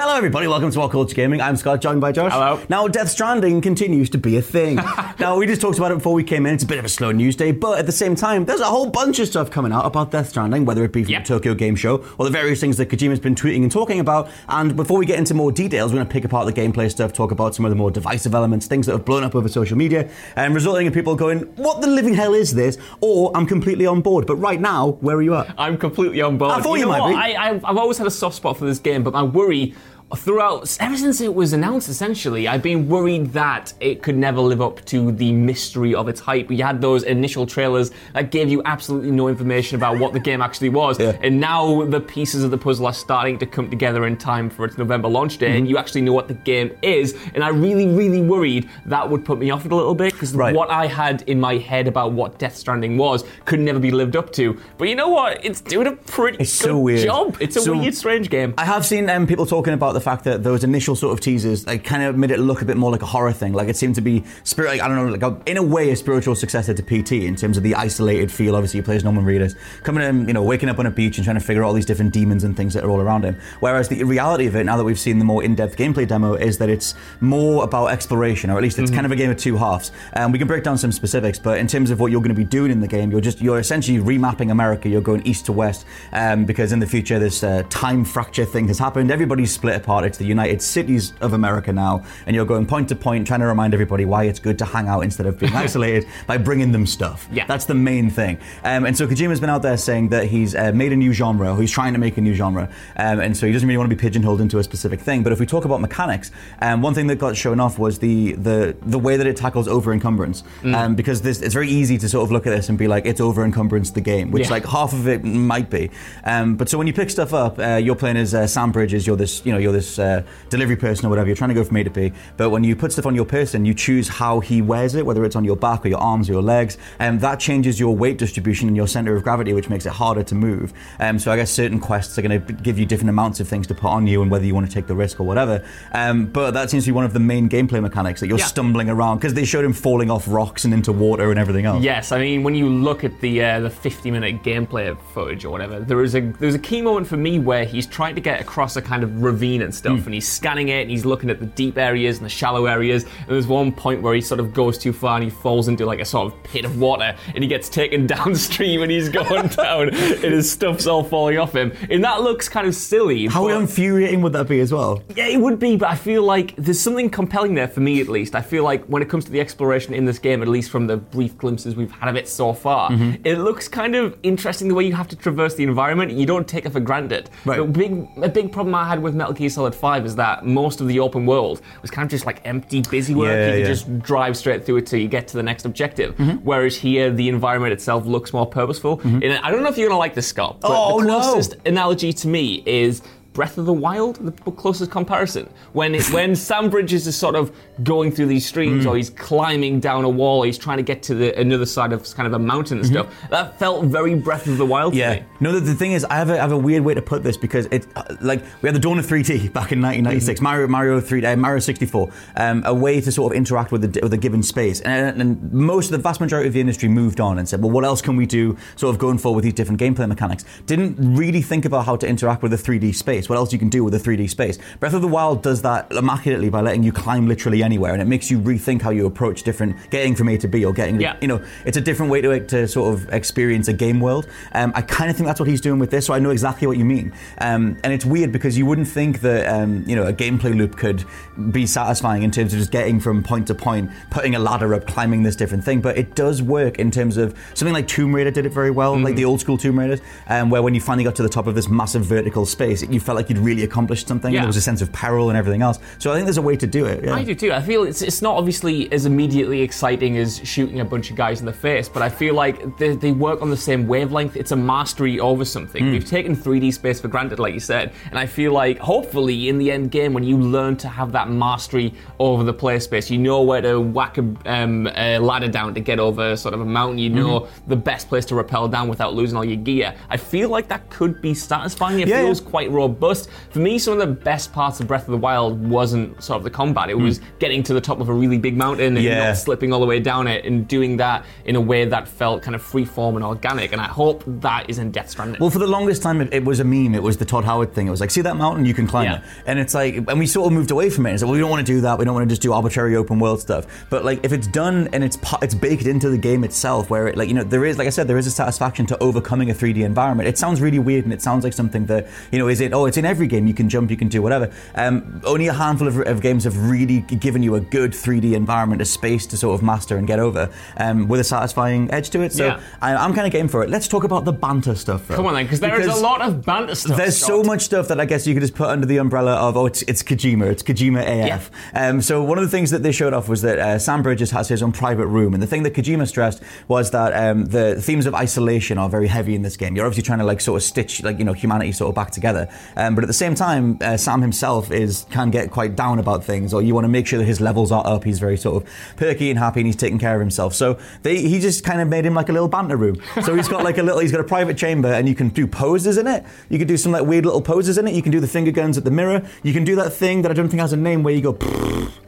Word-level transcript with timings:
Hello, 0.00 0.14
everybody. 0.14 0.46
Welcome 0.46 0.70
to 0.70 0.78
What 0.78 0.92
Culture 0.92 1.16
Gaming. 1.16 1.40
I'm 1.40 1.56
Scott, 1.56 1.80
joined 1.80 2.00
by 2.00 2.12
Josh. 2.12 2.30
Hello. 2.30 2.60
Now, 2.68 2.86
Death 2.86 3.08
Stranding 3.08 3.60
continues 3.60 4.08
to 4.10 4.18
be 4.18 4.36
a 4.36 4.42
thing. 4.42 4.76
now, 5.18 5.36
we 5.36 5.44
just 5.44 5.60
talked 5.60 5.76
about 5.76 5.90
it 5.90 5.96
before 5.96 6.12
we 6.14 6.22
came 6.22 6.46
in. 6.46 6.54
It's 6.54 6.62
a 6.62 6.68
bit 6.68 6.78
of 6.78 6.84
a 6.84 6.88
slow 6.88 7.10
news 7.10 7.34
day, 7.34 7.50
but 7.50 7.80
at 7.80 7.86
the 7.86 7.90
same 7.90 8.14
time, 8.14 8.44
there's 8.44 8.60
a 8.60 8.66
whole 8.66 8.86
bunch 8.88 9.18
of 9.18 9.26
stuff 9.26 9.50
coming 9.50 9.72
out 9.72 9.84
about 9.84 10.12
Death 10.12 10.28
Stranding, 10.28 10.64
whether 10.66 10.84
it 10.84 10.92
be 10.92 11.02
from 11.02 11.10
Yep. 11.14 11.22
the 11.24 11.28
Tokyo 11.28 11.54
Game 11.54 11.74
Show 11.74 12.04
or 12.16 12.26
the 12.26 12.30
various 12.30 12.60
things 12.60 12.76
that 12.76 12.90
Kojima's 12.90 13.18
been 13.18 13.34
tweeting 13.34 13.62
and 13.64 13.72
talking 13.72 13.98
about. 13.98 14.30
And 14.48 14.76
before 14.76 14.98
we 14.98 15.04
get 15.04 15.18
into 15.18 15.34
more 15.34 15.50
details, 15.50 15.90
we're 15.90 15.96
going 15.96 16.06
to 16.06 16.12
pick 16.12 16.24
apart 16.24 16.46
the 16.46 16.52
gameplay 16.52 16.88
stuff, 16.88 17.12
talk 17.12 17.32
about 17.32 17.56
some 17.56 17.64
of 17.64 17.70
the 17.70 17.76
more 17.76 17.90
divisive 17.90 18.36
elements, 18.36 18.68
things 18.68 18.86
that 18.86 18.92
have 18.92 19.04
blown 19.04 19.24
up 19.24 19.34
over 19.34 19.48
social 19.48 19.76
media, 19.76 20.08
and 20.36 20.54
resulting 20.54 20.86
in 20.86 20.92
people 20.92 21.16
going, 21.16 21.40
"What 21.56 21.80
the 21.80 21.88
living 21.88 22.14
hell 22.14 22.34
is 22.34 22.54
this?" 22.54 22.78
Or 23.00 23.36
I'm 23.36 23.46
completely 23.46 23.86
on 23.86 24.00
board. 24.02 24.28
But 24.28 24.36
right 24.36 24.60
now, 24.60 24.92
where 25.00 25.16
are 25.16 25.22
you 25.22 25.34
at? 25.34 25.52
I'm 25.58 25.76
completely 25.76 26.22
on 26.22 26.38
board. 26.38 26.52
I 26.52 26.60
thought 26.60 26.76
you 26.76 26.84
know 26.84 26.90
might 26.92 27.00
what? 27.00 27.08
be. 27.08 27.16
I, 27.16 27.48
I've 27.50 27.76
always 27.76 27.98
had 27.98 28.06
a 28.06 28.12
soft 28.12 28.36
spot 28.36 28.56
for 28.58 28.64
this 28.64 28.78
game, 28.78 29.02
but 29.02 29.12
my 29.12 29.24
worry 29.24 29.74
throughout, 30.16 30.74
ever 30.80 30.96
since 30.96 31.20
it 31.20 31.34
was 31.34 31.52
announced, 31.52 31.88
essentially, 31.88 32.48
I've 32.48 32.62
been 32.62 32.88
worried 32.88 33.32
that 33.34 33.74
it 33.80 34.02
could 34.02 34.16
never 34.16 34.40
live 34.40 34.60
up 34.62 34.84
to 34.86 35.12
the 35.12 35.32
mystery 35.32 35.94
of 35.94 36.08
its 36.08 36.18
hype. 36.20 36.50
You 36.50 36.64
had 36.64 36.80
those 36.80 37.02
initial 37.02 37.46
trailers 37.46 37.90
that 38.14 38.30
gave 38.30 38.48
you 38.48 38.62
absolutely 38.64 39.10
no 39.10 39.28
information 39.28 39.76
about 39.76 39.98
what 39.98 40.14
the 40.14 40.20
game 40.20 40.40
actually 40.40 40.70
was, 40.70 40.98
Yeah. 40.98 41.16
and 41.22 41.38
now 41.40 41.84
the 41.84 42.00
pieces 42.00 42.42
of 42.42 42.50
the 42.50 42.56
puzzle 42.58 42.86
are 42.86 42.92
starting 42.94 43.38
to 43.38 43.46
come 43.46 43.68
together 43.68 44.06
in 44.06 44.16
time 44.16 44.48
for 44.48 44.64
its 44.64 44.78
November 44.78 45.08
launch 45.08 45.36
date, 45.38 45.48
Mm-hmm. 45.48 45.56
and 45.58 45.68
you 45.68 45.76
actually 45.78 46.00
know 46.02 46.12
what 46.14 46.28
the 46.28 46.34
game 46.34 46.70
is. 46.82 47.14
And 47.34 47.44
I 47.44 47.48
really, 47.48 47.86
really 47.86 48.22
worried 48.22 48.68
that 48.86 49.08
would 49.10 49.24
put 49.24 49.38
me 49.38 49.50
off 49.50 49.66
it 49.66 49.72
a 49.72 49.76
little 49.76 49.94
bit 49.94 50.12
because 50.14 50.34
Right. 50.34 50.54
what 50.54 50.70
I 50.70 50.86
had 50.86 51.22
in 51.26 51.38
my 51.38 51.56
head 51.58 51.86
about 51.86 52.12
what 52.12 52.38
Death 52.38 52.56
Stranding 52.56 52.96
was 52.96 53.24
could 53.44 53.60
never 53.60 53.78
be 53.78 53.90
lived 53.90 54.16
up 54.16 54.32
to. 54.32 54.56
But 54.78 54.88
you 54.88 54.94
know 54.94 55.08
what? 55.08 55.44
It's 55.44 55.60
doing 55.60 55.86
a 55.86 55.92
pretty 55.92 56.38
It's 56.40 56.60
good 56.62 56.68
so 56.68 56.78
weird. 56.78 57.04
job. 57.04 57.36
It's 57.40 57.56
a 57.56 57.60
So- 57.60 57.76
weird, 57.76 57.94
strange 57.94 58.30
game. 58.30 58.54
I 58.56 58.64
have 58.64 58.86
seen 58.86 59.08
um, 59.10 59.26
people 59.26 59.44
talking 59.46 59.74
about 59.74 59.92
the 59.98 60.04
fact 60.04 60.22
that 60.24 60.44
those 60.44 60.62
initial 60.62 60.94
sort 60.94 61.12
of 61.12 61.20
teasers 61.20 61.66
like, 61.66 61.82
kind 61.82 62.04
of 62.04 62.16
made 62.16 62.30
it 62.30 62.38
look 62.38 62.62
a 62.62 62.64
bit 62.64 62.76
more 62.76 62.92
like 62.92 63.02
a 63.02 63.06
horror 63.06 63.32
thing. 63.32 63.52
Like 63.52 63.68
it 63.68 63.76
seemed 63.76 63.96
to 63.96 64.00
be 64.00 64.22
spirit. 64.44 64.68
Like, 64.68 64.80
I 64.80 64.86
don't 64.86 64.96
know, 64.96 65.10
like 65.10 65.22
a, 65.22 65.50
in 65.50 65.56
a 65.56 65.62
way, 65.62 65.90
a 65.90 65.96
spiritual 65.96 66.36
successor 66.36 66.72
to 66.72 66.82
PT 66.82 67.12
in 67.12 67.34
terms 67.34 67.56
of 67.56 67.64
the 67.64 67.74
isolated 67.74 68.30
feel. 68.30 68.54
Obviously, 68.54 68.78
he 68.78 68.84
plays 68.84 69.02
Norman 69.02 69.24
Reedus 69.24 69.56
coming 69.82 70.04
in, 70.04 70.28
you 70.28 70.34
know, 70.34 70.42
waking 70.42 70.68
up 70.68 70.78
on 70.78 70.86
a 70.86 70.90
beach 70.90 71.18
and 71.18 71.24
trying 71.24 71.38
to 71.38 71.44
figure 71.44 71.64
out 71.64 71.68
all 71.68 71.72
these 71.72 71.86
different 71.86 72.12
demons 72.12 72.44
and 72.44 72.56
things 72.56 72.74
that 72.74 72.84
are 72.84 72.90
all 72.90 73.00
around 73.00 73.24
him. 73.24 73.36
Whereas 73.58 73.88
the 73.88 74.04
reality 74.04 74.46
of 74.46 74.54
it, 74.54 74.64
now 74.64 74.76
that 74.76 74.84
we've 74.84 74.98
seen 74.98 75.18
the 75.18 75.24
more 75.24 75.42
in-depth 75.42 75.76
gameplay 75.76 76.06
demo, 76.06 76.34
is 76.34 76.58
that 76.58 76.68
it's 76.68 76.94
more 77.20 77.64
about 77.64 77.88
exploration, 77.88 78.50
or 78.50 78.56
at 78.56 78.62
least 78.62 78.78
it's 78.78 78.90
kind 78.90 79.04
of 79.04 79.10
a 79.10 79.16
game 79.16 79.30
of 79.30 79.36
two 79.36 79.56
halves. 79.56 79.90
Um, 80.14 80.30
we 80.30 80.38
can 80.38 80.46
break 80.46 80.62
down 80.62 80.78
some 80.78 80.92
specifics, 80.92 81.40
but 81.40 81.58
in 81.58 81.66
terms 81.66 81.90
of 81.90 81.98
what 81.98 82.12
you're 82.12 82.20
going 82.20 82.34
to 82.34 82.40
be 82.40 82.44
doing 82.44 82.70
in 82.70 82.80
the 82.80 82.86
game, 82.86 83.10
you're 83.10 83.20
just 83.20 83.40
you're 83.40 83.58
essentially 83.58 83.98
remapping 83.98 84.52
America. 84.52 84.88
You're 84.88 85.00
going 85.00 85.26
east 85.26 85.46
to 85.46 85.52
west 85.52 85.86
um, 86.12 86.44
because 86.44 86.70
in 86.70 86.78
the 86.78 86.86
future 86.86 87.18
this 87.18 87.42
uh, 87.42 87.64
time 87.68 88.04
fracture 88.04 88.44
thing 88.44 88.68
has 88.68 88.78
happened. 88.78 89.10
Everybody's 89.10 89.52
split 89.52 89.74
apart. 89.76 89.87
It's 89.88 90.18
the 90.18 90.26
United 90.26 90.60
Cities 90.62 91.12
of 91.20 91.32
America 91.32 91.72
now, 91.72 92.04
and 92.26 92.36
you're 92.36 92.44
going 92.46 92.66
point 92.66 92.88
to 92.90 92.96
point, 92.96 93.26
trying 93.26 93.40
to 93.40 93.46
remind 93.46 93.72
everybody 93.74 94.04
why 94.04 94.24
it's 94.24 94.38
good 94.38 94.58
to 94.58 94.64
hang 94.64 94.88
out 94.88 95.00
instead 95.00 95.26
of 95.26 95.38
being 95.38 95.52
isolated 95.64 96.06
by 96.26 96.38
bringing 96.38 96.72
them 96.72 96.86
stuff. 96.86 97.28
Yeah. 97.32 97.46
that's 97.46 97.64
the 97.66 97.74
main 97.74 98.10
thing. 98.10 98.38
Um, 98.64 98.84
and 98.84 98.96
so 98.96 99.06
Kojima's 99.06 99.40
been 99.40 99.50
out 99.50 99.62
there 99.62 99.76
saying 99.76 100.08
that 100.10 100.26
he's 100.26 100.54
uh, 100.54 100.72
made 100.72 100.92
a 100.92 100.96
new 100.96 101.12
genre, 101.12 101.56
he's 101.56 101.70
trying 101.72 101.92
to 101.94 101.98
make 101.98 102.16
a 102.16 102.20
new 102.20 102.34
genre, 102.34 102.68
um, 102.96 103.20
and 103.20 103.36
so 103.36 103.46
he 103.46 103.52
doesn't 103.52 103.66
really 103.66 103.78
want 103.78 103.90
to 103.90 103.96
be 103.96 104.00
pigeonholed 104.00 104.40
into 104.40 104.58
a 104.58 104.62
specific 104.62 105.00
thing. 105.00 105.22
But 105.22 105.32
if 105.32 105.40
we 105.40 105.46
talk 105.46 105.64
about 105.64 105.80
mechanics, 105.80 106.30
um, 106.60 106.82
one 106.82 106.94
thing 106.94 107.06
that 107.08 107.16
got 107.16 107.36
shown 107.36 107.60
off 107.60 107.78
was 107.78 107.98
the 107.98 108.32
the 108.32 108.76
the 108.82 108.98
way 108.98 109.16
that 109.16 109.26
it 109.26 109.36
tackles 109.36 109.68
over 109.68 109.92
encumbrance, 109.92 110.42
um, 110.64 110.94
because 110.94 111.22
this, 111.22 111.40
it's 111.40 111.54
very 111.54 111.68
easy 111.68 111.96
to 111.98 112.08
sort 112.08 112.24
of 112.24 112.32
look 112.32 112.46
at 112.46 112.50
this 112.50 112.68
and 112.68 112.76
be 112.78 112.88
like, 112.88 113.06
it's 113.06 113.20
over 113.20 113.44
encumbrance 113.44 113.90
the 113.90 114.00
game, 114.00 114.30
which 114.30 114.46
Yeah. 114.46 114.50
like 114.50 114.66
half 114.66 114.92
of 114.92 115.06
it 115.08 115.24
might 115.24 115.70
be. 115.70 115.90
Um, 116.24 116.56
but 116.56 116.68
so 116.68 116.76
when 116.78 116.86
you 116.86 116.92
pick 116.92 117.10
stuff 117.10 117.32
up, 117.32 117.58
uh, 117.58 117.76
you're 117.76 117.94
playing 117.94 118.16
as 118.16 118.34
uh, 118.34 118.46
Sam 118.46 118.72
Bridges. 118.72 119.06
You're 119.06 119.16
this, 119.16 119.44
you 119.46 119.52
know, 119.52 119.58
you're 119.58 119.72
this 119.72 119.77
uh, 119.98 120.22
delivery 120.50 120.76
person 120.76 121.06
or 121.06 121.10
whatever. 121.10 121.26
You're 121.28 121.36
trying 121.36 121.48
to 121.50 121.54
go 121.54 121.64
from 121.64 121.76
A 121.76 121.84
to 121.84 121.90
B. 121.90 122.12
But 122.36 122.50
when 122.50 122.64
you 122.64 122.74
put 122.74 122.92
stuff 122.92 123.06
on 123.06 123.14
your 123.14 123.24
person, 123.24 123.64
you 123.64 123.74
choose 123.74 124.08
how 124.08 124.40
he 124.40 124.62
wears 124.62 124.94
it, 124.94 125.04
whether 125.06 125.24
it's 125.24 125.36
on 125.36 125.44
your 125.44 125.56
back 125.56 125.84
or 125.84 125.88
your 125.88 126.00
arms 126.00 126.28
or 126.28 126.32
your 126.32 126.42
legs, 126.42 126.78
and 126.98 127.20
that 127.20 127.38
changes 127.40 127.78
your 127.78 127.94
weight 127.96 128.18
distribution 128.18 128.68
and 128.68 128.76
your 128.76 128.88
center 128.88 129.14
of 129.14 129.22
gravity, 129.22 129.52
which 129.52 129.68
makes 129.68 129.86
it 129.86 129.92
harder 129.92 130.22
to 130.24 130.34
move. 130.34 130.72
Um, 131.00 131.18
so 131.18 131.30
I 131.32 131.36
guess 131.36 131.50
certain 131.50 131.80
quests 131.80 132.18
are 132.18 132.22
going 132.22 132.44
to 132.44 132.52
give 132.52 132.78
you 132.78 132.86
different 132.86 133.10
amounts 133.10 133.40
of 133.40 133.48
things 133.48 133.66
to 133.68 133.74
put 133.74 133.88
on 133.88 134.06
you, 134.06 134.22
and 134.22 134.30
whether 134.30 134.44
you 134.44 134.54
want 134.54 134.66
to 134.68 134.72
take 134.72 134.86
the 134.86 134.94
risk 134.94 135.20
or 135.20 135.24
whatever. 135.24 135.64
Um, 135.92 136.26
but 136.26 136.52
that 136.52 136.70
seems 136.70 136.84
to 136.84 136.88
be 136.88 136.94
one 136.94 137.04
of 137.04 137.12
the 137.12 137.20
main 137.20 137.48
gameplay 137.48 137.80
mechanics 137.80 138.20
that 138.20 138.26
you're 138.28 138.38
Yeah. 138.38 138.44
stumbling 138.44 138.88
around 138.90 139.18
because 139.18 139.34
they 139.34 139.44
showed 139.44 139.64
him 139.64 139.72
falling 139.72 140.10
off 140.10 140.24
rocks 140.28 140.64
and 140.64 140.72
into 140.74 140.92
water 140.92 141.30
and 141.30 141.38
everything 141.38 141.64
else. 141.66 141.82
Yes, 141.82 142.12
I 142.12 142.18
mean 142.18 142.42
when 142.42 142.54
you 142.54 142.68
look 142.68 143.04
at 143.04 143.20
the 143.20 143.42
uh, 143.42 143.60
the 143.60 143.70
50 143.70 144.10
minute 144.10 144.42
gameplay 144.42 144.96
footage 145.12 145.44
or 145.44 145.50
whatever, 145.50 145.80
there 145.80 146.02
is 146.02 146.14
a 146.14 146.20
there's 146.20 146.54
a 146.54 146.58
key 146.58 146.80
moment 146.82 147.06
for 147.06 147.16
me 147.16 147.38
where 147.38 147.64
he's 147.64 147.86
trying 147.86 148.14
to 148.14 148.20
get 148.20 148.40
across 148.40 148.76
a 148.76 148.82
kind 148.82 149.02
of 149.02 149.22
ravine 149.22 149.62
and 149.68 149.74
stuff, 149.74 150.04
and 150.06 150.14
he's 150.14 150.26
scanning 150.26 150.68
it 150.70 150.80
and 150.82 150.90
he's 150.90 151.04
looking 151.04 151.28
at 151.30 151.38
the 151.40 151.46
deep 151.46 151.76
areas 151.76 152.16
and 152.16 152.24
the 152.24 152.30
shallow 152.30 152.64
areas. 152.66 153.04
And 153.04 153.28
there's 153.28 153.46
one 153.46 153.70
point 153.70 154.00
where 154.02 154.14
he 154.14 154.20
sort 154.20 154.40
of 154.40 154.54
goes 154.54 154.78
too 154.78 154.92
far 154.92 155.16
and 155.16 155.24
he 155.24 155.30
falls 155.30 155.68
into 155.68 155.84
like 155.84 156.00
a 156.00 156.04
sort 156.04 156.32
of 156.32 156.42
pit 156.42 156.64
of 156.64 156.80
water, 156.80 157.14
and 157.34 157.44
he 157.44 157.48
gets 157.48 157.68
taken 157.68 158.06
downstream 158.16 158.82
and 158.82 158.90
he's 158.90 159.08
going 159.08 159.46
down, 159.62 159.88
and 159.90 159.94
his 160.34 160.50
stuff's 160.50 160.86
all 160.86 161.04
falling 161.04 161.38
off 161.38 161.54
him. 161.54 161.72
And 161.90 162.02
that 162.04 162.22
looks 162.22 162.48
kind 162.48 162.66
of 162.66 162.74
silly. 162.74 163.26
How 163.26 163.44
but- 163.48 163.60
infuriating 163.60 164.22
would 164.22 164.32
that 164.32 164.48
be 164.48 164.60
as 164.60 164.72
well? 164.72 165.02
yeah, 165.14 165.26
it 165.26 165.40
would 165.40 165.58
be, 165.58 165.76
but 165.76 165.90
I 165.90 165.94
feel 165.96 166.22
like 166.22 166.54
there's 166.56 166.80
something 166.80 167.10
compelling 167.10 167.54
there 167.54 167.68
for 167.68 167.80
me 167.80 168.00
at 168.00 168.08
least. 168.08 168.34
I 168.34 168.40
feel 168.40 168.64
like 168.64 168.84
when 168.86 169.02
it 169.02 169.08
comes 169.10 169.24
to 169.26 169.30
the 169.30 169.40
exploration 169.40 169.92
in 169.94 170.04
this 170.04 170.18
game, 170.18 170.40
at 170.42 170.48
least 170.48 170.70
from 170.70 170.86
the 170.86 170.96
brief 170.96 171.36
glimpses 171.36 171.76
we've 171.76 171.90
had 171.92 172.08
of 172.08 172.16
it 172.16 172.28
so 172.28 172.52
far, 172.52 172.90
Mm-hmm. 172.90 173.26
it 173.26 173.38
looks 173.38 173.68
kind 173.68 173.94
of 173.96 174.16
interesting 174.22 174.68
the 174.68 174.74
way 174.74 174.84
you 174.84 174.94
have 174.94 175.08
to 175.08 175.16
traverse 175.16 175.54
the 175.56 175.64
environment. 175.64 176.12
You 176.12 176.24
don't 176.26 176.46
take 176.48 176.64
it 176.64 176.70
for 176.70 176.80
granted. 176.80 177.28
Right. 177.44 177.70
Big, 177.72 178.06
a 178.22 178.28
big 178.28 178.50
problem 178.52 178.74
I 178.74 178.88
had 178.88 179.02
with 179.02 179.14
Metal 179.14 179.34
Gear 179.34 179.50
Solid 179.58 179.74
5 179.74 180.06
is 180.06 180.14
that 180.14 180.46
most 180.46 180.80
of 180.80 180.86
the 180.86 181.00
open 181.00 181.26
world 181.26 181.60
was 181.82 181.90
kind 181.90 182.06
of 182.06 182.10
just 182.12 182.26
like 182.26 182.40
empty, 182.44 182.80
busy 182.80 183.12
work. 183.12 183.26
Yeah, 183.26 183.46
you 183.46 183.52
could 183.54 183.60
yeah. 183.62 183.66
just 183.66 183.98
drive 183.98 184.36
straight 184.36 184.64
through 184.64 184.76
it 184.76 184.86
till 184.86 185.00
you 185.00 185.08
get 185.08 185.26
to 185.28 185.36
the 185.36 185.42
next 185.42 185.64
objective. 185.64 186.14
Mm-hmm. 186.16 186.36
Whereas 186.44 186.76
here, 186.76 187.10
the 187.10 187.28
environment 187.28 187.72
itself 187.72 188.06
looks 188.06 188.32
more 188.32 188.46
purposeful. 188.46 189.00
And 189.02 189.24
I 189.34 189.50
don't 189.50 189.64
know 189.64 189.68
if 189.68 189.76
you're 189.76 189.88
gonna 189.88 189.98
like 189.98 190.14
this, 190.14 190.28
Scott. 190.28 190.60
But 190.60 190.70
Oh, 190.70 191.00
the 191.00 191.08
no. 191.08 191.20
closest 191.20 191.56
analogy 191.66 192.12
to 192.12 192.28
me 192.28 192.62
is 192.66 193.02
Breath 193.38 193.56
of 193.56 193.66
the 193.66 193.72
Wild, 193.72 194.16
the 194.16 194.32
closest 194.50 194.90
comparison. 194.90 195.48
When 195.72 195.94
it, 195.94 196.10
when 196.12 196.34
Sam 196.48 196.68
Bridges 196.70 197.06
is 197.06 197.14
sort 197.16 197.36
of 197.36 197.52
going 197.84 198.10
through 198.10 198.26
these 198.26 198.44
streams, 198.44 198.84
Mm. 198.84 198.90
or 198.90 198.96
he's 198.96 199.10
climbing 199.10 199.78
down 199.78 200.02
a 200.04 200.08
wall, 200.08 200.40
or 200.42 200.46
he's 200.46 200.58
trying 200.58 200.78
to 200.78 200.82
get 200.82 201.04
to 201.04 201.14
the 201.14 201.38
another 201.40 201.64
side 201.66 201.92
of 201.92 202.02
kind 202.16 202.26
of 202.26 202.32
a 202.32 202.38
mountain 202.40 202.78
and 202.78 202.86
stuff. 202.88 203.06
That 203.30 203.56
felt 203.60 203.84
very 203.84 204.16
Breath 204.16 204.48
of 204.48 204.58
the 204.58 204.66
Wild 204.66 204.94
to 204.94 204.98
Mm-hmm. 204.98 205.12
Yeah. 205.14 205.20
me. 205.20 205.26
No, 205.38 205.52
the, 205.52 205.60
the 205.60 205.74
thing 205.76 205.92
is, 205.92 206.04
I 206.06 206.16
have, 206.16 206.30
a, 206.30 206.32
I 206.32 206.42
have 206.42 206.50
a 206.50 206.58
weird 206.58 206.82
way 206.84 206.94
to 206.94 207.00
put 207.02 207.22
this 207.22 207.36
because 207.36 207.66
it, 207.66 207.86
uh, 207.94 208.16
like, 208.20 208.42
we 208.60 208.66
had 208.66 208.74
the 208.74 208.80
dawn 208.80 208.98
of 208.98 209.06
3D 209.06 209.52
back 209.58 209.70
in 209.70 209.80
1996, 209.80 210.40
Mario, 210.40 210.66
Mario 210.66 211.00
3, 211.00 211.24
uh, 211.24 211.36
Mario 211.36 211.60
64, 211.60 212.10
um, 212.36 212.62
a 212.66 212.74
way 212.74 213.00
to 213.00 213.12
sort 213.12 213.32
of 213.32 213.36
interact 213.36 213.70
with 213.70 213.82
the, 213.92 214.00
with 214.02 214.12
a 214.12 214.16
given 214.18 214.42
space, 214.42 214.80
and, 214.80 215.22
and 215.22 215.52
most 215.52 215.86
of 215.86 215.92
the 215.92 215.98
vast 215.98 216.20
majority 216.20 216.48
of 216.48 216.54
the 216.54 216.60
industry 216.60 216.88
moved 216.88 217.20
on 217.20 217.38
and 217.38 217.48
said, 217.48 217.62
well, 217.62 217.70
what 217.70 217.84
else 217.84 218.02
can 218.02 218.16
we 218.16 218.26
do, 218.26 218.56
sort 218.74 218.92
of 218.92 218.98
going 218.98 219.16
forward 219.18 219.36
with 219.36 219.44
these 219.44 219.54
different 219.54 219.80
gameplay 219.80 220.08
mechanics? 220.08 220.44
Didn't 220.66 220.96
really 221.16 221.42
think 221.42 221.64
about 221.64 221.86
how 221.86 221.94
to 221.94 222.06
interact 222.08 222.42
with 222.42 222.52
a 222.52 222.56
3D 222.56 222.92
space. 222.96 223.27
Space. 223.28 223.36
What 223.36 223.36
else 223.36 223.52
you 223.52 223.58
can 223.58 223.68
do 223.68 223.84
with 223.84 223.94
a 223.94 223.98
3D 223.98 224.28
space? 224.30 224.58
Breath 224.80 224.94
of 224.94 225.02
the 225.02 225.08
Wild 225.08 225.42
does 225.42 225.62
that 225.62 225.90
immaculately 225.92 226.50
by 226.50 226.60
letting 226.60 226.82
you 226.82 226.92
climb 226.92 227.28
literally 227.28 227.62
anywhere, 227.62 227.92
and 227.92 228.02
it 228.02 228.06
makes 228.06 228.30
you 228.30 228.38
rethink 228.38 228.82
how 228.82 228.90
you 228.90 229.06
approach 229.06 229.42
different 229.42 229.76
getting 229.90 230.14
from 230.14 230.28
A 230.28 230.38
to 230.38 230.48
B 230.48 230.64
or 230.64 230.72
getting. 230.72 231.00
Yeah. 231.00 231.16
You 231.20 231.28
know, 231.28 231.44
it's 231.64 231.76
a 231.76 231.80
different 231.80 232.10
way 232.10 232.20
to 232.22 232.46
to 232.46 232.68
sort 232.68 232.94
of 232.94 233.12
experience 233.12 233.68
a 233.68 233.72
game 233.72 234.00
world. 234.00 234.26
Um, 234.52 234.72
I 234.74 234.82
kind 234.82 235.10
of 235.10 235.16
think 235.16 235.26
that's 235.26 235.40
what 235.40 235.48
he's 235.48 235.60
doing 235.60 235.78
with 235.78 235.90
this, 235.90 236.06
so 236.06 236.14
I 236.14 236.18
know 236.18 236.30
exactly 236.30 236.66
what 236.66 236.76
you 236.76 236.84
mean. 236.84 237.12
Um, 237.38 237.78
and 237.84 237.92
it's 237.92 238.04
weird 238.04 238.32
because 238.32 238.56
you 238.56 238.66
wouldn't 238.66 238.88
think 238.88 239.20
that 239.20 239.46
um, 239.48 239.84
you 239.86 239.96
know 239.96 240.04
a 240.04 240.12
gameplay 240.12 240.56
loop 240.56 240.76
could 240.76 241.04
be 241.50 241.66
satisfying 241.66 242.22
in 242.22 242.30
terms 242.30 242.52
of 242.52 242.58
just 242.58 242.72
getting 242.72 243.00
from 243.00 243.22
point 243.22 243.46
to 243.48 243.54
point, 243.54 243.90
putting 244.10 244.34
a 244.34 244.38
ladder 244.38 244.74
up, 244.74 244.86
climbing 244.86 245.22
this 245.22 245.36
different 245.36 245.64
thing. 245.64 245.80
But 245.80 245.98
it 245.98 246.14
does 246.14 246.42
work 246.42 246.78
in 246.78 246.90
terms 246.90 247.16
of 247.16 247.36
something 247.54 247.74
like 247.74 247.88
Tomb 247.88 248.14
Raider 248.14 248.30
did 248.30 248.46
it 248.46 248.52
very 248.52 248.70
well, 248.70 248.98
like 248.98 249.16
the 249.16 249.24
old 249.24 249.40
school 249.40 249.58
Tomb 249.58 249.78
Raiders, 249.78 250.00
um, 250.28 250.50
where 250.50 250.62
when 250.62 250.74
you 250.74 250.80
finally 250.80 251.04
got 251.04 251.16
to 251.16 251.22
the 251.22 251.28
top 251.28 251.46
of 251.46 251.54
this 251.54 251.68
massive 251.68 252.04
vertical 252.04 252.46
space, 252.46 252.82
you 252.82 253.00
felt 253.00 253.17
like 253.18 253.28
you'd 253.28 253.38
really 253.38 253.64
accomplished 253.64 254.06
something. 254.08 254.32
Yeah. 254.32 254.40
There 254.40 254.46
was 254.46 254.56
a 254.56 254.60
sense 254.60 254.80
of 254.82 254.92
peril 254.92 255.28
and 255.30 255.36
everything 255.38 255.62
else. 255.62 255.78
So 255.98 256.10
I 256.10 256.14
think 256.14 256.24
there's 256.26 256.38
a 256.38 256.42
way 256.42 256.56
to 256.56 256.66
do 256.66 256.86
it. 256.86 257.04
Yeah. 257.04 257.14
I 257.14 257.24
do 257.24 257.34
too. 257.34 257.52
I 257.52 257.60
feel 257.62 257.82
it's, 257.84 258.02
it's 258.02 258.22
not 258.22 258.36
obviously 258.36 258.90
as 258.92 259.04
immediately 259.06 259.60
exciting 259.62 260.16
as 260.18 260.38
shooting 260.48 260.80
a 260.80 260.84
bunch 260.84 261.10
of 261.10 261.16
guys 261.16 261.40
in 261.40 261.46
the 261.46 261.52
face, 261.52 261.88
but 261.88 262.02
I 262.02 262.08
feel 262.08 262.34
like 262.34 262.78
they, 262.78 262.94
they 262.96 263.12
work 263.12 263.42
on 263.42 263.50
the 263.50 263.56
same 263.56 263.86
wavelength. 263.86 264.36
It's 264.36 264.52
a 264.52 264.56
mastery 264.56 265.20
over 265.20 265.44
something. 265.44 265.84
Hmm. 265.84 265.90
We've 265.92 266.04
taken 266.04 266.36
3D 266.36 266.72
space 266.72 267.00
for 267.00 267.08
granted, 267.08 267.38
like 267.38 267.54
you 267.54 267.60
said, 267.60 267.92
and 268.10 268.18
I 268.18 268.26
feel 268.26 268.52
like 268.52 268.78
hopefully 268.78 269.48
in 269.48 269.58
the 269.58 269.70
end 269.72 269.90
game, 269.90 270.12
when 270.12 270.24
you 270.24 270.38
learn 270.38 270.76
to 270.78 270.88
have 270.88 271.12
that 271.12 271.30
mastery 271.30 271.94
over 272.18 272.44
the 272.44 272.54
play 272.54 272.78
space, 272.78 273.10
you 273.10 273.18
know 273.18 273.42
where 273.42 273.60
to 273.62 273.80
whack 273.80 274.18
a, 274.18 274.24
um, 274.46 274.86
a 274.94 275.18
ladder 275.18 275.48
down 275.48 275.74
to 275.74 275.80
get 275.80 275.98
over 275.98 276.36
sort 276.36 276.54
of 276.54 276.60
a 276.60 276.64
mountain. 276.64 276.98
You 276.98 277.10
know 277.10 277.28
Mm-hmm. 277.28 277.68
the 277.70 277.76
best 277.76 278.08
place 278.08 278.24
to 278.26 278.34
rappel 278.34 278.68
down 278.68 278.88
without 278.88 279.12
losing 279.14 279.36
all 279.36 279.44
your 279.44 279.56
gear. 279.56 279.94
I 280.08 280.16
feel 280.16 280.48
like 280.48 280.68
that 280.68 280.88
could 280.90 281.20
be 281.20 281.34
satisfying. 281.34 282.00
It 282.00 282.08
Yeah, 282.08 282.22
feels 282.22 282.40
yeah. 282.40 282.48
quite 282.50 282.70
robust. 282.70 282.97
For 283.00 283.58
me, 283.58 283.78
some 283.78 283.94
of 283.94 283.98
the 284.00 284.06
best 284.14 284.52
parts 284.52 284.80
of 284.80 284.86
Breath 284.86 285.02
of 285.06 285.12
the 285.12 285.16
Wild 285.18 285.68
wasn't 285.68 286.22
sort 286.22 286.36
of 286.38 286.44
the 286.44 286.50
combat. 286.50 286.90
It 286.90 286.94
was 286.98 287.20
getting 287.38 287.62
to 287.64 287.74
the 287.74 287.80
top 287.80 288.00
of 288.00 288.08
a 288.08 288.12
really 288.12 288.38
big 288.38 288.56
mountain 288.56 288.96
and 288.96 288.98
Hmm. 288.98 289.04
Yeah. 289.04 289.28
not 289.28 289.36
slipping 289.36 289.72
all 289.72 289.80
the 289.80 289.86
way 289.86 290.00
down 290.00 290.26
it 290.26 290.44
and 290.44 290.66
doing 290.68 290.96
that 290.98 291.24
in 291.44 291.56
a 291.56 291.60
way 291.60 291.84
that 291.84 292.08
felt 292.08 292.42
kind 292.42 292.54
of 292.54 292.62
freeform 292.62 293.14
and 293.16 293.24
organic. 293.24 293.72
And 293.72 293.80
I 293.80 293.86
hope 293.86 294.22
that 294.26 294.68
is 294.68 294.78
in 294.78 294.90
Death 294.90 295.10
Stranding. 295.10 295.40
Well, 295.40 295.50
for 295.50 295.58
the 295.58 295.66
longest 295.66 296.02
time, 296.02 296.20
it, 296.20 296.32
it 296.32 296.44
was 296.44 296.60
a 296.60 296.64
meme. 296.64 296.94
It 296.94 297.02
was 297.02 297.16
the 297.16 297.24
Todd 297.24 297.44
Howard 297.44 297.72
thing. 297.74 297.86
It 297.86 297.90
was 297.90 298.00
like, 298.00 298.10
see 298.10 298.20
that 298.22 298.36
mountain, 298.36 298.64
you 298.64 298.74
can 298.74 298.86
climb 298.86 299.04
Yeah. 299.06 299.16
it. 299.18 299.22
And 299.46 299.58
it's 299.58 299.74
like, 299.74 299.96
and 299.96 300.18
we 300.18 300.26
sort 300.26 300.46
of 300.46 300.52
moved 300.52 300.70
away 300.70 300.90
from 300.90 301.06
it. 301.06 301.12
It's 301.14 301.22
like, 301.22 301.28
well, 301.28 301.34
we 301.34 301.40
don't 301.40 301.50
want 301.50 301.66
to 301.66 301.72
do 301.72 301.80
that. 301.82 301.98
We 301.98 302.04
don't 302.04 302.14
want 302.14 302.28
to 302.28 302.32
just 302.32 302.42
do 302.42 302.52
arbitrary 302.52 302.96
open 302.96 303.18
world 303.20 303.40
stuff. 303.40 303.66
But 303.90 304.04
like, 304.04 304.24
if 304.24 304.32
it's 304.32 304.46
done 304.46 304.88
and 304.92 305.02
it's 305.04 305.18
it's 305.42 305.54
baked 305.54 305.86
into 305.86 306.08
the 306.10 306.18
game 306.18 306.44
itself, 306.44 306.90
where 306.90 307.08
it 307.08 307.16
like 307.16 307.28
you 307.28 307.34
know 307.34 307.44
there 307.44 307.64
is, 307.64 307.78
like 307.78 307.86
I 307.86 307.90
said, 307.90 308.08
there 308.08 308.18
is 308.18 308.26
a 308.26 308.30
satisfaction 308.30 308.86
to 308.86 308.98
overcoming 309.02 309.50
a 309.50 309.54
3D 309.54 309.84
environment. 309.84 310.28
It 310.28 310.38
sounds 310.38 310.60
really 310.60 310.78
weird, 310.78 311.04
and 311.04 311.12
it 311.12 311.22
sounds 311.22 311.44
like 311.44 311.52
something 311.52 311.86
that 311.86 312.08
you 312.32 312.38
know 312.38 312.48
is 312.48 312.60
it. 312.60 312.72
Oh, 312.72 312.86
it's 312.88 312.96
in 312.96 313.04
every 313.04 313.26
game. 313.26 313.46
You 313.46 313.54
can 313.54 313.68
jump, 313.68 313.90
you 313.90 313.96
can 313.96 314.08
do 314.08 314.22
whatever. 314.22 314.50
Um, 314.74 315.20
only 315.24 315.46
a 315.48 315.52
handful 315.52 315.88
of, 315.88 315.98
of 316.06 316.20
games 316.20 316.44
have 316.44 316.56
really 316.70 317.00
given 317.00 317.42
you 317.42 317.54
a 317.54 317.60
good 317.60 317.92
3D 317.92 318.32
environment, 318.34 318.82
a 318.82 318.84
space 318.84 319.26
to 319.26 319.36
sort 319.36 319.54
of 319.54 319.62
master 319.62 319.96
and 319.96 320.06
get 320.06 320.18
over, 320.18 320.50
um, 320.76 321.08
with 321.08 321.20
a 321.20 321.24
satisfying 321.24 321.90
edge 321.90 322.10
to 322.10 322.22
it. 322.22 322.32
So 322.32 322.46
Yeah. 322.46 322.60
I, 322.80 322.94
I'm 322.94 323.14
kind 323.14 323.26
of 323.26 323.32
game 323.32 323.48
for 323.48 323.62
it. 323.62 323.70
Let's 323.70 323.88
talk 323.88 324.04
about 324.04 324.24
the 324.24 324.32
banter 324.32 324.74
stuff. 324.74 325.06
Though. 325.08 325.16
Come 325.16 325.26
on 325.26 325.34
then, 325.34 325.44
because 325.44 325.60
there 325.60 325.80
is 325.80 325.86
a 325.86 325.94
lot 325.94 326.20
of 326.22 326.44
banter 326.44 326.74
stuff. 326.74 326.96
There's 326.96 327.16
so 327.18 327.42
much 327.42 327.62
stuff 327.62 327.88
that 327.88 328.00
I 328.00 328.04
guess 328.04 328.26
you 328.26 328.34
could 328.34 328.42
just 328.42 328.54
put 328.54 328.68
under 328.68 328.86
the 328.86 328.98
umbrella 328.98 329.34
of 329.34 329.56
oh, 329.56 329.66
it's, 329.66 329.82
it's 329.82 330.02
Kojima, 330.02 330.50
it's 330.50 330.62
Kojima 330.62 331.02
AF. 331.30 331.50
Um, 331.74 332.00
so 332.00 332.22
one 332.22 332.38
of 332.38 332.44
the 332.44 332.50
things 332.50 332.70
that 332.70 332.82
they 332.82 332.92
showed 332.92 333.12
off 333.12 333.28
was 333.28 333.42
that 333.42 333.58
uh, 333.58 333.78
Sam 333.78 334.02
Bridges 334.02 334.30
has 334.30 334.48
his 334.48 334.62
own 334.62 334.72
private 334.72 335.06
room, 335.06 335.34
and 335.34 335.42
the 335.42 335.46
thing 335.46 335.62
that 335.64 335.74
Kojima 335.74 336.06
stressed 336.08 336.42
was 336.68 336.90
that 336.92 337.12
um, 337.12 337.46
the 337.46 337.80
themes 337.80 338.06
of 338.06 338.14
isolation 338.14 338.78
are 338.78 338.88
very 338.88 339.08
heavy 339.08 339.34
in 339.34 339.42
this 339.42 339.56
game. 339.56 339.76
You're 339.76 339.86
obviously 339.86 340.02
trying 340.04 340.18
to 340.20 340.24
like 340.24 340.40
sort 340.40 340.56
of 340.60 340.62
stitch 340.62 341.02
like 341.02 341.18
you 341.18 341.24
know 341.24 341.32
humanity 341.32 341.72
sort 341.72 341.88
of 341.90 341.94
back 341.94 342.10
together, 342.10 342.48
um, 342.78 342.94
but 342.94 343.02
at 343.02 343.08
the 343.08 343.12
same 343.12 343.34
time, 343.34 343.76
uh, 343.80 343.96
Sam 343.96 344.22
himself 344.22 344.70
is 344.70 345.04
can 345.10 345.30
get 345.30 345.50
quite 345.50 345.74
down 345.74 345.98
about 345.98 346.24
things, 346.24 346.54
or 346.54 346.62
you 346.62 346.74
want 346.74 346.84
to 346.84 346.88
make 346.88 347.06
sure 347.06 347.18
that 347.18 347.24
his 347.24 347.40
levels 347.40 347.72
are 347.72 347.84
up. 347.84 348.04
He's 348.04 348.20
very 348.20 348.36
sort 348.36 348.62
of 348.62 348.70
perky 348.96 349.30
and 349.30 349.38
happy, 349.38 349.60
and 349.60 349.66
he's 349.66 349.76
taking 349.76 349.98
care 349.98 350.14
of 350.14 350.20
himself. 350.20 350.54
So 350.54 350.78
they, 351.02 351.16
he 351.16 351.40
just 351.40 351.64
kind 351.64 351.80
of 351.80 351.88
made 351.88 352.06
him 352.06 352.14
like 352.14 352.28
a 352.28 352.32
little 352.32 352.48
banter 352.48 352.76
room. 352.76 353.02
So 353.24 353.34
he's 353.34 353.48
got 353.48 353.64
like 353.64 353.78
a 353.78 353.82
little, 353.82 354.00
he's 354.00 354.12
got 354.12 354.20
a 354.20 354.24
private 354.24 354.56
chamber, 354.56 354.92
and 354.92 355.08
you 355.08 355.16
can 355.16 355.28
do 355.28 355.46
poses 355.46 355.98
in 355.98 356.06
it. 356.06 356.24
You 356.48 356.58
can 356.58 356.68
do 356.68 356.76
some 356.76 356.92
like 356.92 357.04
weird 357.04 357.26
little 357.26 357.42
poses 357.42 357.78
in 357.78 357.88
it. 357.88 357.94
You 357.94 358.02
can 358.02 358.12
do 358.12 358.20
the 358.20 358.28
finger 358.28 358.52
guns 358.52 358.78
at 358.78 358.84
the 358.84 358.92
mirror. 358.92 359.22
You 359.42 359.52
can 359.52 359.64
do 359.64 359.74
that 359.76 359.92
thing 359.92 360.22
that 360.22 360.30
I 360.30 360.34
don't 360.34 360.48
think 360.48 360.60
has 360.60 360.72
a 360.72 360.76
name 360.76 361.02
where 361.02 361.14
you 361.14 361.20
go. 361.20 361.36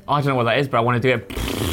I 0.06 0.20
don't 0.20 0.26
know 0.26 0.34
what 0.36 0.44
that 0.44 0.58
is, 0.58 0.68
but 0.68 0.78
I 0.78 0.80
want 0.80 1.02
to 1.02 1.08
do 1.08 1.14
it. 1.14 1.69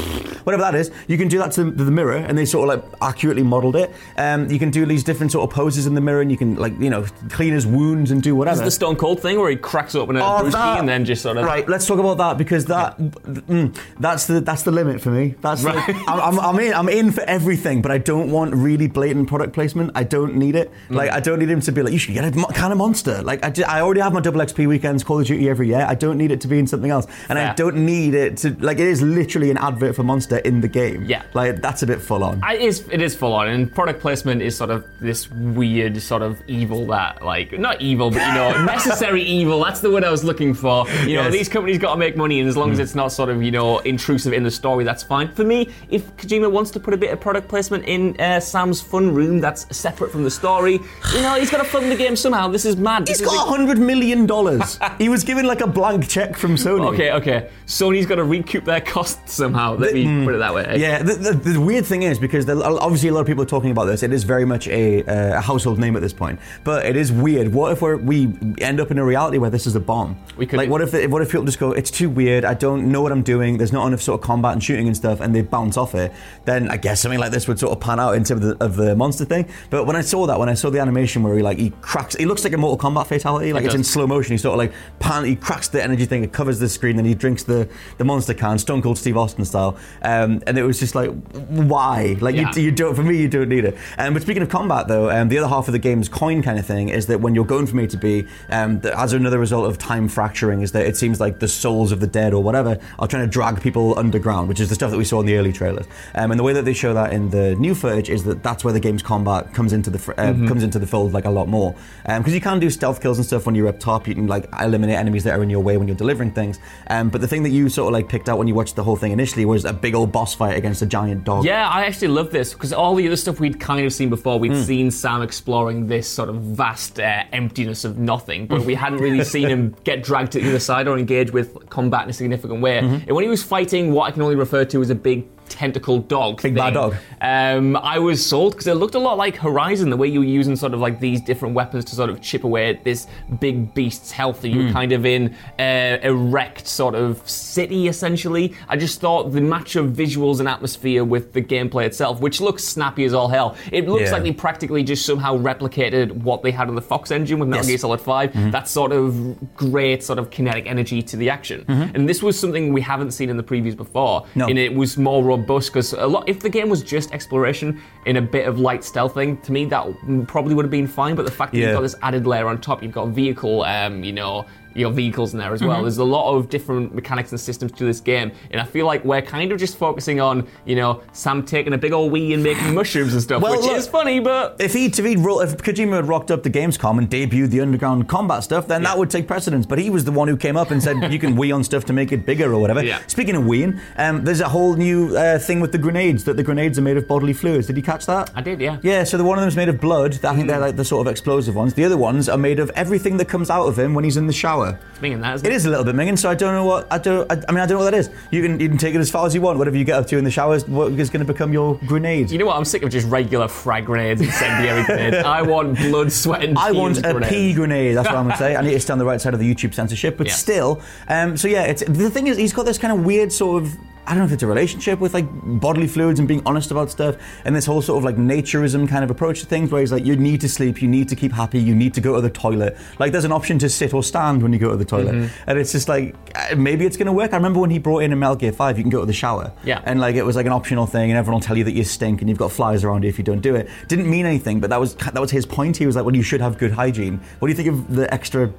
Whatever 0.48 0.64
that 0.64 0.74
is, 0.76 0.90
you 1.08 1.18
can 1.18 1.28
do 1.28 1.38
that 1.38 1.52
to 1.52 1.66
the, 1.66 1.72
to 1.78 1.84
the 1.84 1.92
mirror, 1.92 2.16
and 2.16 2.38
they 2.38 2.46
sort 2.46 2.68
of 2.70 2.84
like 2.84 2.92
accurately 3.02 3.44
modelled 3.44 3.76
it. 3.76 3.92
Um, 4.18 4.50
you 4.50 4.58
can 4.58 4.72
do 4.72 4.86
these 4.86 5.04
different 5.04 5.32
sort 5.32 5.48
of 5.50 5.54
poses 5.56 5.86
in 5.86 5.94
the 5.94 6.02
mirror, 6.02 6.22
and 6.22 6.32
you 6.32 6.38
can 6.38 6.56
like 6.56 6.74
you 6.80 6.90
know 6.90 7.06
clean 7.30 7.54
his 7.54 7.68
wounds 7.68 8.10
and 8.12 8.24
do 8.24 8.34
whatever. 8.36 8.62
is 8.62 8.66
the 8.66 8.72
Stone 8.72 8.96
Cold 8.96 9.20
thing 9.22 9.38
where 9.40 9.50
he 9.52 9.56
cracks 9.58 9.94
open 9.94 10.16
a 10.16 10.20
Oh, 10.22 10.44
brewski 10.44 10.52
that- 10.54 10.80
and 10.80 10.90
then 10.90 11.06
just 11.06 11.22
sort 11.22 11.38
of. 11.38 11.46
right. 11.46 11.68
Let's 11.70 11.86
talk 11.86 12.00
about 12.00 12.18
that 12.18 12.38
because 12.38 12.66
that 12.66 12.98
mm, 12.98 13.78
that's 14.00 14.26
the 14.28 14.42
that's 14.42 14.64
the 14.64 14.72
limit 14.72 15.02
for 15.02 15.10
me. 15.12 15.36
That's 15.42 15.62
the- 15.64 15.68
Right. 15.68 15.96
I'm, 16.08 16.20
I'm, 16.22 16.40
I'm 16.40 16.60
in 16.60 16.74
I'm 16.74 16.90
in 16.90 17.12
for 17.12 17.22
everything, 17.24 17.82
but 17.82 17.92
I 17.92 17.98
don't 17.98 18.32
want 18.32 18.54
really 18.56 18.88
blatant 18.88 19.28
product 19.28 19.52
placement. 19.54 19.92
I 19.96 20.04
don't 20.04 20.36
need 20.36 20.56
it. 20.56 20.72
Mm. 20.90 20.96
Like 20.96 21.12
I 21.12 21.20
don't 21.20 21.40
need 21.40 21.50
him 21.50 21.60
to 21.62 21.72
be 21.72 21.82
like 21.84 21.92
you 21.94 22.00
should 22.00 22.14
get 22.14 22.24
a 22.24 22.32
kind 22.54 22.72
of 22.72 22.78
monster. 22.78 23.22
Like 23.22 23.44
I, 23.44 23.50
ju- 23.50 23.66
I 23.68 23.82
already 23.82 24.00
have 24.02 24.14
my 24.14 24.22
double 24.22 24.40
XP 24.40 24.68
weekends 24.68 25.04
Call 25.04 25.20
of 25.20 25.28
Duty 25.28 25.50
every 25.50 25.68
year. 25.68 25.86
I 25.88 25.96
don't 25.96 26.18
need 26.18 26.32
it 26.32 26.40
to 26.42 26.48
be 26.48 26.58
in 26.60 26.68
something 26.68 26.90
else, 26.92 27.06
and 27.28 27.38
I 27.38 27.54
don't 27.54 27.86
need 27.86 28.14
it 28.14 28.38
to 28.38 28.56
like 28.60 28.80
it 28.80 28.88
is 28.88 29.02
literally 29.02 29.52
an 29.52 29.58
advert 29.58 29.96
for 29.96 30.04
Monster 30.04 30.37
in 30.46 30.62
the 30.62 30.68
game. 30.68 31.04
Yeah. 31.06 31.24
like 31.34 31.62
that's 31.62 31.84
a 31.84 31.88
bit 31.88 32.02
full 32.02 32.24
on. 32.24 32.40
I- 32.44 32.56
It 32.56 32.62
is, 32.62 32.84
it 32.92 33.02
is 33.02 33.16
full 33.16 33.34
on, 33.34 33.48
and 33.48 33.74
product 33.74 34.02
placement 34.02 34.42
is 34.42 34.56
sort 34.58 34.70
of 34.72 34.86
this 35.00 35.30
weird 35.32 36.02
sort 36.02 36.22
of 36.22 36.42
evil 36.48 36.86
that, 36.88 37.24
like, 37.24 37.58
not 37.60 37.82
evil, 37.82 38.10
but 38.12 38.20
you 38.28 38.34
know, 38.34 38.66
necessary 38.66 39.22
evil. 39.22 39.64
That's 39.64 39.80
the 39.80 39.92
word 39.92 40.04
I 40.04 40.10
was 40.12 40.24
looking 40.24 40.54
for. 40.54 40.88
You 41.06 41.16
know, 41.18 41.24
Yes. 41.24 41.32
these 41.34 41.50
companies 41.50 41.78
got 41.78 41.94
to 41.94 42.00
make 42.00 42.18
money, 42.18 42.40
and 42.40 42.50
as 42.50 42.58
long 42.58 42.72
as 42.72 42.80
it's 42.80 42.96
not 42.96 43.12
sort 43.12 43.30
of, 43.30 43.42
you 43.44 43.52
know, 43.52 43.80
intrusive 43.80 44.34
in 44.34 44.44
the 44.44 44.52
story, 44.52 44.84
that's 44.84 45.04
fine. 45.04 45.32
For 45.34 45.44
me, 45.44 45.70
if 45.90 46.16
Kojima 46.18 46.52
wants 46.52 46.72
to 46.72 46.80
put 46.80 46.94
a 46.94 46.98
bit 46.98 47.12
of 47.12 47.20
product 47.20 47.48
placement 47.48 47.86
in 47.86 48.20
uh, 48.20 48.40
Sam's 48.40 48.82
fun 48.82 49.14
room 49.14 49.40
that's 49.40 49.66
separate 49.76 50.12
from 50.12 50.24
the 50.24 50.32
story, 50.32 50.80
you 51.14 51.22
know, 51.22 51.36
he's 51.36 51.52
got 51.52 51.58
to 51.60 51.64
fund 51.64 51.92
the 51.92 51.96
game 51.96 52.16
somehow. 52.16 52.48
This 52.48 52.66
is 52.66 52.76
mad. 52.78 53.06
This 53.06 53.20
He's 53.20 53.28
is 53.28 53.34
got 53.34 53.48
a 53.48 53.50
hundred 53.50 53.78
million 53.80 54.26
dollars. 54.26 54.80
he 54.98 55.10
was 55.10 55.24
given 55.24 55.46
like 55.46 55.62
a 55.62 55.68
blank 55.68 56.08
check 56.08 56.36
from 56.36 56.56
Sony. 56.56 56.94
Okay, 56.94 57.12
okay. 57.12 57.50
Sony's 57.66 58.06
got 58.06 58.16
to 58.16 58.24
recoup 58.24 58.66
their 58.66 58.82
costs 58.82 59.34
somehow. 59.34 59.76
Let 59.76 59.94
me 59.94 60.06
put 60.28 60.36
it 60.36 60.40
that 60.40 60.54
way. 60.54 60.78
Yeah, 60.78 61.02
the, 61.02 61.14
the, 61.14 61.52
the 61.54 61.62
weird 61.62 61.86
thing 61.86 62.04
is 62.04 62.20
because 62.20 62.46
there, 62.46 62.58
obviously 62.62 63.10
a 63.10 63.14
lot 63.14 63.22
of 63.22 63.28
people 63.28 63.44
are 63.44 63.48
talking 63.48 63.72
about 63.72 63.86
this. 63.86 64.04
It 64.04 64.14
is 64.14 64.24
very 64.24 64.46
much 64.46 64.68
a, 64.68 65.04
uh, 65.04 65.38
a 65.38 65.42
household 65.42 65.80
name 65.80 65.96
at 65.96 66.02
this 66.02 66.14
point, 66.14 66.40
but 66.64 66.86
it 66.86 66.96
is 66.96 67.12
weird. 67.12 67.54
What 67.54 67.72
if 67.72 67.82
we're, 67.82 67.98
we 67.98 68.34
end 68.60 68.80
up 68.80 68.92
in 68.92 68.98
a 68.98 69.06
reality 69.06 69.38
where 69.38 69.50
this 69.50 69.66
is 69.68 69.76
a 69.76 69.80
bomb? 69.80 70.18
We 70.36 70.46
could 70.46 70.58
like 70.58 70.70
what 70.70 70.82
if 70.82 70.92
the, 70.92 71.08
what 71.08 71.22
if 71.22 71.32
people 71.32 71.46
just 71.46 71.60
go, 71.60 71.72
it's 71.72 71.92
too 71.92 72.10
weird. 72.10 72.46
I 72.46 72.54
don't 72.54 72.92
know 72.92 73.02
what 73.02 73.12
I'm 73.12 73.24
doing. 73.24 73.58
There's 73.58 73.74
not 73.74 73.88
enough 73.88 74.02
sort 74.02 74.20
of 74.20 74.26
combat 74.26 74.54
and 74.54 74.64
shooting 74.64 74.88
and 74.88 74.96
stuff, 74.96 75.20
and 75.22 75.34
they 75.34 75.42
bounce 75.42 75.78
off 75.78 75.96
it. 75.96 76.12
Then 76.46 76.70
I 76.70 76.78
guess 76.78 77.02
something 77.02 77.20
like 77.20 77.32
this 77.32 77.48
would 77.48 77.60
sort 77.60 77.72
of 77.72 77.80
pan 77.80 78.00
out 78.00 78.16
in 78.16 78.24
terms 78.24 78.46
of 78.46 78.60
the, 78.60 78.66
of 78.66 78.76
the 78.76 78.96
monster 78.96 79.26
thing. 79.26 79.48
But 79.70 79.86
when 79.86 79.96
I 79.96 80.02
saw 80.02 80.28
that, 80.28 80.40
when 80.40 80.50
I 80.50 80.54
saw 80.54 80.70
the 80.70 80.80
animation 80.80 81.24
where 81.24 81.36
he 81.36 81.42
like 81.42 81.58
he 81.58 81.72
cracks, 81.82 82.16
he 82.16 82.26
looks 82.26 82.44
like 82.44 82.54
a 82.54 82.58
Mortal 82.58 82.78
Kombat 82.78 83.08
fatality. 83.08 83.54
Like 83.54 83.64
It 83.64 83.68
it's 83.68 83.76
in 83.76 83.84
slow 83.84 84.08
motion. 84.08 84.34
He 84.34 84.38
sort 84.38 84.54
of 84.54 84.58
like 84.58 84.74
pan, 85.00 85.24
he 85.26 85.36
cracks 85.36 85.68
the 85.68 85.82
energy 85.82 86.06
thing, 86.06 86.24
it 86.24 86.34
covers 86.34 86.60
the 86.60 86.70
screen, 86.70 86.96
then 86.96 87.06
he 87.06 87.14
drinks 87.14 87.44
the, 87.44 87.70
the 87.98 88.04
monster 88.04 88.34
can, 88.34 88.58
Stone 88.58 88.82
Cold 88.82 88.98
Steve 88.98 89.18
Austin 89.18 89.46
style. 89.46 89.78
Um, 90.24 90.42
and 90.48 90.58
it 90.58 90.64
was 90.64 90.80
just 90.80 90.96
like, 90.96 91.10
why? 91.34 92.18
Like 92.20 92.36
Yeah. 92.36 92.52
you, 92.56 92.64
you 92.64 92.72
don't. 92.72 92.96
For 92.96 93.04
me, 93.04 93.18
you 93.18 93.28
don't 93.28 93.50
need 93.50 93.66
it. 93.66 93.78
Um, 93.98 94.14
but 94.14 94.22
speaking 94.22 94.44
of 94.44 94.50
combat, 94.50 94.88
though, 94.88 95.10
um, 95.10 95.30
the 95.30 95.38
other 95.38 95.48
half 95.48 95.68
of 95.68 95.72
the 95.74 95.80
game's 95.80 96.10
coin 96.10 96.42
kind 96.42 96.58
of 96.60 96.66
thing 96.66 96.90
is 96.90 97.08
that 97.08 97.22
when 97.22 97.36
you're 97.36 97.46
going 97.46 97.68
from 97.68 97.80
A 97.80 97.88
to 97.88 97.98
B, 97.98 98.26
um, 98.50 98.82
as 98.98 99.14
another 99.14 99.40
result 99.40 99.66
of 99.68 99.78
time 99.78 100.08
fracturing, 100.08 100.62
is 100.62 100.72
that 100.74 100.86
it 100.86 100.98
seems 100.98 101.20
like 101.20 101.40
the 101.40 101.48
souls 101.48 101.92
of 101.92 102.00
the 102.00 102.08
dead 102.08 102.34
or 102.34 102.42
whatever 102.44 102.78
are 103.00 103.08
trying 103.08 103.24
to 103.26 103.32
drag 103.32 103.62
people 103.62 103.98
underground, 103.98 104.48
which 104.50 104.60
is 104.60 104.70
the 104.70 104.76
stuff 104.76 104.92
that 104.92 104.98
we 104.98 105.06
saw 105.06 105.20
in 105.20 105.26
the 105.26 105.36
early 105.36 105.54
trailers. 105.54 105.86
Um, 106.16 106.32
and 106.32 106.40
the 106.40 106.44
way 106.44 106.54
that 106.54 106.66
they 106.66 106.74
show 106.74 106.94
that 106.94 107.14
in 107.14 107.30
the 107.30 107.56
new 107.56 107.76
footage 107.76 108.10
is 108.10 108.24
that 108.26 108.44
that's 108.44 108.64
where 108.64 108.74
the 108.74 108.80
game's 108.80 109.04
combat 109.04 109.54
comes 109.54 109.74
into 109.74 109.90
the 109.90 110.00
fr- 110.00 110.14
uh, 110.18 110.34
comes 110.48 110.64
into 110.64 110.80
the 110.80 110.88
fold 110.88 111.14
like 111.14 111.26
a 111.26 111.30
lot 111.30 111.48
more. 111.48 111.76
Because 112.06 112.34
you 112.34 112.42
can 112.42 112.60
do 112.60 112.70
stealth 112.70 113.02
kills 113.02 113.18
and 113.18 113.26
stuff 113.26 113.46
when 113.46 113.56
you're 113.56 113.68
up 113.68 113.80
top. 113.80 114.08
You 114.08 114.16
can 114.16 114.28
like 114.28 114.48
eliminate 114.60 114.98
enemies 114.98 115.24
that 115.26 115.38
are 115.38 115.44
in 115.44 115.50
your 115.50 115.62
way 115.62 115.78
when 115.78 115.88
you're 115.88 115.98
delivering 115.98 116.32
things. 116.32 116.60
Um, 116.90 117.10
but 117.10 117.22
the 117.22 117.28
thing 117.28 117.44
that 117.44 117.50
you 117.52 117.70
sort 117.70 117.88
of 117.88 117.94
like 117.94 118.10
picked 118.10 118.30
out 118.30 118.38
when 118.38 118.48
you 118.48 118.56
watched 118.56 118.76
the 118.76 118.84
whole 118.84 118.96
thing 118.96 119.12
initially 119.12 119.46
was 119.46 119.66
a 119.66 119.74
big 119.74 119.96
old 119.98 120.12
boss 120.12 120.34
fight 120.34 120.58
against 120.58 120.82
a 120.82 120.86
giant 120.86 121.24
dog. 121.24 121.44
Yeah, 121.44 121.68
I 121.68 121.86
actually 121.86 122.10
love 122.10 122.32
this 122.32 122.54
because 122.54 122.72
all 122.72 122.96
the 122.96 123.06
other 123.08 123.16
stuff 123.16 123.40
we'd 123.40 123.60
kind 123.60 123.86
of 123.86 123.94
seen 123.94 124.10
before, 124.10 124.40
we'd 124.40 124.56
seen 124.56 124.92
Sam 124.92 125.22
exploring 125.22 125.88
this 125.88 126.08
sort 126.08 126.30
of 126.30 126.42
vast 126.42 127.00
uh, 127.00 127.24
emptiness 127.34 127.84
of 127.84 127.98
nothing, 127.98 128.48
but 128.48 128.62
we 128.62 128.76
hadn't 128.76 129.00
really 129.00 129.24
seen 129.36 129.50
him 129.50 129.76
get 129.84 130.04
dragged 130.04 130.32
to 130.34 130.42
the 130.42 130.50
other 130.50 130.60
side 130.60 130.88
or 130.88 130.98
engage 130.98 131.32
with 131.32 131.70
combat 131.70 132.04
in 132.04 132.10
a 132.10 132.14
significant 132.14 132.62
way. 132.62 132.80
Mm-hmm. 132.80 133.08
And 133.08 133.12
when 133.12 133.24
he 133.24 133.30
was 133.30 133.44
fighting 133.44 133.92
what 133.92 134.04
I 134.04 134.12
can 134.12 134.22
only 134.22 134.36
refer 134.36 134.66
to 134.66 134.82
as 134.82 134.90
a 134.90 134.96
big 134.96 135.28
tentacle 135.50 136.00
dog. 136.00 136.38
Big 136.38 136.42
thing. 136.42 136.56
bad 136.56 136.74
dog. 136.74 136.96
Um, 137.22 137.76
I 137.78 138.00
was 138.00 138.26
sold 138.26 138.54
because 138.54 138.68
it 138.68 138.76
looked 138.76 138.96
a 138.96 139.00
lot 139.00 139.18
like 139.18 139.36
Horizon, 139.38 139.90
the 139.90 139.98
way 139.98 140.08
you 140.08 140.20
were 140.20 140.26
using 140.26 140.56
sort 140.56 140.74
of 140.74 140.80
like 140.80 141.00
these 141.00 141.22
different 141.22 141.56
weapons 141.56 141.86
to 141.86 141.96
sort 141.96 142.10
of 142.10 142.22
chip 142.22 142.44
away 142.44 142.70
at 142.70 142.84
this 142.84 143.08
big 143.40 143.74
beast's 143.74 144.12
health. 144.12 144.44
And 144.44 144.54
you 144.54 144.62
Hmm. 144.62 144.68
were 144.68 144.74
kind 144.74 144.92
of 144.92 145.06
in 145.06 145.36
uh, 145.60 145.98
a 146.04 146.14
wrecked 146.14 146.68
sort 146.68 146.96
of 146.96 147.28
city, 147.30 147.88
essentially. 147.88 148.54
I 148.70 148.78
just 148.78 149.00
thought 149.02 149.32
the 149.32 149.42
match 149.42 149.76
of 149.76 149.88
visuals 149.92 150.40
and 150.40 150.48
atmosphere 150.48 151.04
with 151.04 151.34
the 151.34 151.42
gameplay 151.42 151.86
itself, 151.86 152.20
which 152.22 152.40
looks 152.42 152.64
snappy 152.64 153.04
as 153.06 153.14
all 153.14 153.28
hell, 153.28 153.56
it 153.72 153.88
looks 153.88 154.04
Yeah. 154.06 154.12
like 154.14 154.24
they 154.24 154.32
practically 154.34 154.84
just 154.84 155.06
somehow 155.06 155.38
replicated 155.38 156.12
what 156.24 156.44
they 156.44 156.52
had 156.52 156.68
on 156.68 156.76
the 156.76 156.82
Fox 156.82 157.12
engine 157.12 157.40
with 157.40 157.50
Metal 157.50 157.64
Yes. 157.64 157.68
Gear 157.70 157.78
Solid 157.80 158.02
5. 158.02 158.52
That 158.52 158.68
sort 158.68 158.92
of 158.92 159.56
great 159.56 160.04
sort 160.04 160.20
of 160.20 160.30
kinetic 160.30 160.68
energy 160.68 161.02
to 161.02 161.18
the 161.18 161.30
action. 161.30 161.66
And 161.68 162.08
this 162.08 162.22
was 162.24 162.40
something 162.40 162.74
we 162.74 162.82
haven't 162.82 163.12
seen 163.12 163.30
in 163.30 163.38
the 163.38 163.44
previews 163.44 163.76
before. 163.76 164.26
No. 164.36 164.48
And 164.48 164.58
it 164.60 164.74
was 164.76 164.98
more 164.98 165.24
robust 165.38 165.70
because 165.72 165.94
a 165.94 166.06
lot. 166.08 166.28
If 166.28 166.40
the 166.40 166.50
game 166.50 166.70
was 166.70 166.84
just 166.84 167.12
exploration 167.14 167.82
in 168.06 168.18
a 168.18 168.22
bit 168.22 168.48
of 168.48 168.60
light 168.60 168.82
stealthing, 168.82 169.42
to 169.44 169.52
me 169.52 169.66
that 169.66 169.86
probably 170.28 170.54
would 170.56 170.66
have 170.66 170.72
been 170.72 170.88
fine. 170.88 171.16
But 171.16 171.26
the 171.26 171.32
fact 171.32 171.52
that 171.54 171.60
Yeah. 171.60 171.68
you've 171.68 171.76
got 171.76 171.82
this 171.82 171.96
added 172.02 172.28
layer 172.28 172.48
on 172.48 172.60
top, 172.60 172.82
you've 172.84 172.92
got 172.92 173.08
vehicle, 173.10 173.64
um, 173.64 174.04
you 174.04 174.14
know. 174.14 174.46
Your 174.76 174.92
vehicles 174.92 175.34
in 175.34 175.40
there 175.40 175.54
as 175.54 175.60
Mm-hmm. 175.62 175.70
well. 175.70 175.82
There's 175.82 175.98
a 175.98 176.04
lot 176.04 176.36
of 176.36 176.50
different 176.50 176.94
mechanics 176.94 177.32
and 177.32 177.40
systems 177.40 177.72
to 177.74 177.86
this 177.86 178.00
game, 178.00 178.32
and 178.52 178.62
I 178.62 178.66
feel 178.66 178.86
like 178.86 179.04
we're 179.04 179.22
kind 179.24 179.52
of 179.52 179.60
just 179.60 179.78
focusing 179.78 180.20
on, 180.22 180.48
you 180.66 180.76
know, 180.76 181.02
Sam 181.14 181.44
taking 181.44 181.74
a 181.74 181.78
big 181.78 181.94
old 181.94 182.12
wee 182.12 182.34
and 182.34 182.44
making 182.44 182.74
mushrooms 182.76 183.14
and 183.14 183.22
stuff, 183.24 183.42
Well, 183.42 183.54
which 183.54 183.62
look- 183.62 183.78
is 183.78 183.88
funny, 183.88 184.20
but 184.20 184.58
If 184.60 184.74
he, 184.74 184.86
if, 184.86 185.00
if 185.00 185.58
Kojima 185.58 185.96
had 185.96 186.08
rocked 186.08 186.30
up 186.32 186.44
to 186.44 186.50
Gamescom 186.50 186.98
and 187.00 187.10
debuted 187.10 187.50
the 187.50 187.62
underground 187.62 188.08
combat 188.08 188.44
stuff, 188.44 188.68
then 188.68 188.84
that 188.84 188.98
would 188.98 189.10
take 189.10 189.28
precedence. 189.28 189.66
But 189.66 189.80
he 189.80 189.90
was 189.90 190.06
the 190.06 190.12
one 190.12 190.28
who 190.28 190.38
came 190.38 190.56
up 190.58 190.70
and 190.72 190.82
said 190.82 191.12
you 191.12 191.20
can 191.20 191.36
wee 191.36 191.52
on 191.52 191.64
stuff 191.64 191.86
to 191.86 191.94
make 191.94 192.12
it 192.12 192.26
bigger 192.26 192.54
or 192.54 192.60
whatever. 192.60 192.84
Yeah. 192.84 193.00
Speaking 193.08 193.36
of 193.36 193.44
weeing, 193.44 193.80
um, 193.98 194.24
there's 194.24 194.42
a 194.42 194.50
whole 194.50 194.76
new 194.76 195.16
uh, 195.18 195.40
thing 195.40 195.60
with 195.60 195.72
the 195.72 195.78
grenades 195.78 196.24
that 196.26 196.38
the 196.38 196.44
grenades 196.44 196.78
are 196.78 196.82
made 196.84 196.98
of 196.98 197.08
bodily 197.08 197.34
fluids. 197.34 197.68
Did 197.68 197.78
you 197.78 197.84
catch 197.84 198.06
that? 198.06 198.32
I 198.36 198.42
did, 198.42 198.60
yeah. 198.62 198.78
Yeah, 198.84 199.04
so 199.04 199.18
the 199.18 199.24
one 199.24 199.38
of 199.38 199.42
them's 199.42 199.56
made 199.56 199.70
of 199.70 199.80
blood. 199.82 200.24
I 200.26 200.36
think 200.36 200.48
they're 200.48 200.60
like 200.60 200.76
the 200.76 200.86
sort 200.86 201.08
of 201.08 201.12
explosive 201.12 201.56
ones. 201.56 201.74
The 201.74 201.84
other 201.86 201.98
ones 201.98 202.30
are 202.30 202.38
made 202.38 202.60
of 202.60 202.70
everything 202.76 203.18
that 203.18 203.26
comes 203.26 203.50
out 203.50 203.66
of 203.68 203.78
him 203.80 203.94
when 203.94 204.04
he's 204.04 204.18
in 204.18 204.28
the 204.28 204.34
shower. 204.34 204.57
It's 204.64 205.00
minging 205.00 205.22
that, 205.22 205.36
isn't 205.36 205.48
It 205.48 205.54
is 205.54 205.66
a 205.66 205.70
little 205.70 205.86
bit 205.86 205.96
minging, 205.96 206.18
so 206.18 206.30
I 206.30 206.36
don't 206.36 206.54
know 206.54 206.66
what 206.66 206.88
I 206.92 206.98
don't. 206.98 207.32
I, 207.32 207.36
I 207.48 207.52
mean, 207.52 207.62
I 207.62 207.66
don't 207.66 207.78
know 207.78 207.84
what 207.84 207.92
that 207.92 207.98
is. 207.98 208.10
You 208.32 208.42
can 208.42 208.60
you 208.60 208.68
can 208.70 208.78
take 208.78 208.96
it 208.96 209.00
as 209.00 209.10
far 209.12 209.26
as 209.26 209.34
you 209.36 209.42
want. 209.42 209.58
Whatever 209.60 209.78
you 209.78 209.84
get 209.86 209.98
up 210.00 210.08
to 210.08 210.18
in 210.18 210.24
the 210.24 210.32
shower 210.32 210.56
is 210.56 210.68
what 210.68 210.92
is 210.94 211.10
going 211.10 211.26
to 211.26 211.32
become 211.32 211.54
your 211.54 211.76
grenade. 211.86 212.32
You 212.32 212.38
know 212.40 212.46
what? 212.48 212.58
I'm 212.58 212.66
sick 212.66 212.84
of 212.84 212.90
just 212.90 213.08
regular 213.08 213.48
frag 213.48 213.86
grenades, 213.86 214.22
incendiary 214.22 214.84
grenades. 214.86 215.18
I 215.18 215.42
want 215.42 215.78
blood, 215.78 216.12
sweat, 216.12 216.44
and 216.44 216.58
I 216.58 216.72
want 216.72 216.98
a 217.00 217.02
grenades. 217.14 217.30
pee 217.32 217.54
grenade. 217.54 217.96
That's 217.96 218.08
what 218.08 218.18
I'm 218.18 218.26
gonna 218.26 218.38
say. 218.38 218.56
I 218.58 218.62
need 218.62 218.72
to 218.72 218.80
stay 218.80 218.94
on 218.94 219.00
the 219.00 219.06
right 219.06 219.22
side 219.22 219.34
of 219.34 219.40
the 219.40 219.54
YouTube 219.54 219.74
censorship, 219.74 220.18
but 220.18 220.28
Yeah. 220.28 220.34
still. 220.34 220.82
Um, 221.08 221.38
so 221.38 221.48
yeah, 221.48 221.64
it's 221.64 221.84
the 221.84 222.10
thing 222.10 222.28
is 222.28 222.38
he's 222.38 222.54
got 222.54 222.66
this 222.66 222.78
kind 222.78 222.98
of 222.98 223.06
weird 223.06 223.32
sort 223.32 223.64
of. 223.64 223.78
I 224.08 224.12
don't 224.12 224.20
know 224.20 224.26
if 224.26 224.32
it's 224.32 224.44
a 224.44 224.48
relationship 224.48 225.00
with 225.00 225.14
like 225.14 225.26
bodily 225.60 225.86
fluids 225.88 226.18
and 226.20 226.28
being 226.28 226.42
honest 226.46 226.72
about 226.72 226.90
stuff, 226.90 227.18
and 227.46 227.56
this 227.56 227.66
whole 227.66 227.82
sort 227.82 227.98
of 227.98 228.04
like 228.06 228.16
naturism 228.16 228.88
kind 228.88 229.04
of 229.04 229.12
approach 229.12 229.42
to 229.42 229.46
things, 229.46 229.70
where 229.72 229.82
he's 229.82 229.92
like, 229.92 230.06
you 230.06 230.16
need 230.16 230.42
to 230.42 230.50
sleep, 230.50 230.82
you 230.82 230.88
need 230.88 231.10
to 231.10 231.16
keep 231.16 231.32
happy, 231.34 231.60
you 231.60 231.76
need 231.76 231.94
to 231.94 232.02
go 232.02 232.16
to 232.16 232.22
the 232.22 232.30
toilet. 232.30 232.78
Like, 233.00 233.12
there's 233.12 233.26
an 233.26 233.32
option 233.32 233.60
to 233.60 233.70
sit 233.70 233.94
or 233.94 234.02
stand 234.04 234.42
when 234.42 234.54
you 234.54 234.60
go 234.60 234.72
to 234.72 234.78
the 234.78 234.86
toilet, 234.86 235.14
Mm-hmm. 235.16 235.50
and 235.50 235.60
it's 235.60 235.72
just 235.74 235.90
like 235.90 236.16
uh, 236.36 236.56
maybe 236.56 236.86
it's 236.86 236.96
gonna 236.98 237.12
work. 237.14 237.34
I 237.34 237.36
remember 237.36 237.60
when 237.60 237.70
he 237.70 237.80
brought 237.80 238.00
in 238.00 238.12
in 238.14 238.20
Metal 238.20 238.36
Gear 238.38 238.52
Five, 238.54 238.78
you 238.78 238.84
can 238.84 238.90
go 238.90 239.02
to 239.02 239.06
the 239.06 239.14
shower, 239.14 239.52
Yeah. 239.66 239.82
and 239.86 240.00
like 240.00 240.16
it 240.16 240.24
was 240.24 240.36
like 240.38 240.46
an 240.46 240.54
optional 240.54 240.86
thing, 240.86 241.12
and 241.12 241.18
everyone 241.18 241.42
will 241.42 241.46
tell 241.46 241.58
you 241.58 241.64
that 241.66 241.74
you 241.74 241.84
stink, 241.84 242.22
and 242.22 242.30
you've 242.30 242.40
got 242.40 242.52
flies 242.52 242.84
around 242.84 243.04
you 243.04 243.10
if 243.10 243.18
you 243.18 243.24
don't 243.26 243.42
do 243.42 243.56
it. 243.56 243.68
Didn't 243.88 244.10
mean 244.10 244.26
anything, 244.26 244.60
but 244.62 244.70
that 244.70 244.80
was 244.80 244.96
that 244.96 245.20
was 245.20 245.32
his 245.32 245.46
point. 245.46 245.76
He 245.78 245.86
was 245.86 245.96
like, 245.96 246.06
well, 246.06 246.16
you 246.16 246.24
should 246.24 246.40
have 246.42 246.58
good 246.58 246.72
hygiene. 246.72 247.20
What 247.40 247.48
do 247.48 247.52
you 247.52 247.56
think 247.56 247.70
of 247.70 247.94
the 247.96 248.14
extra 248.14 248.52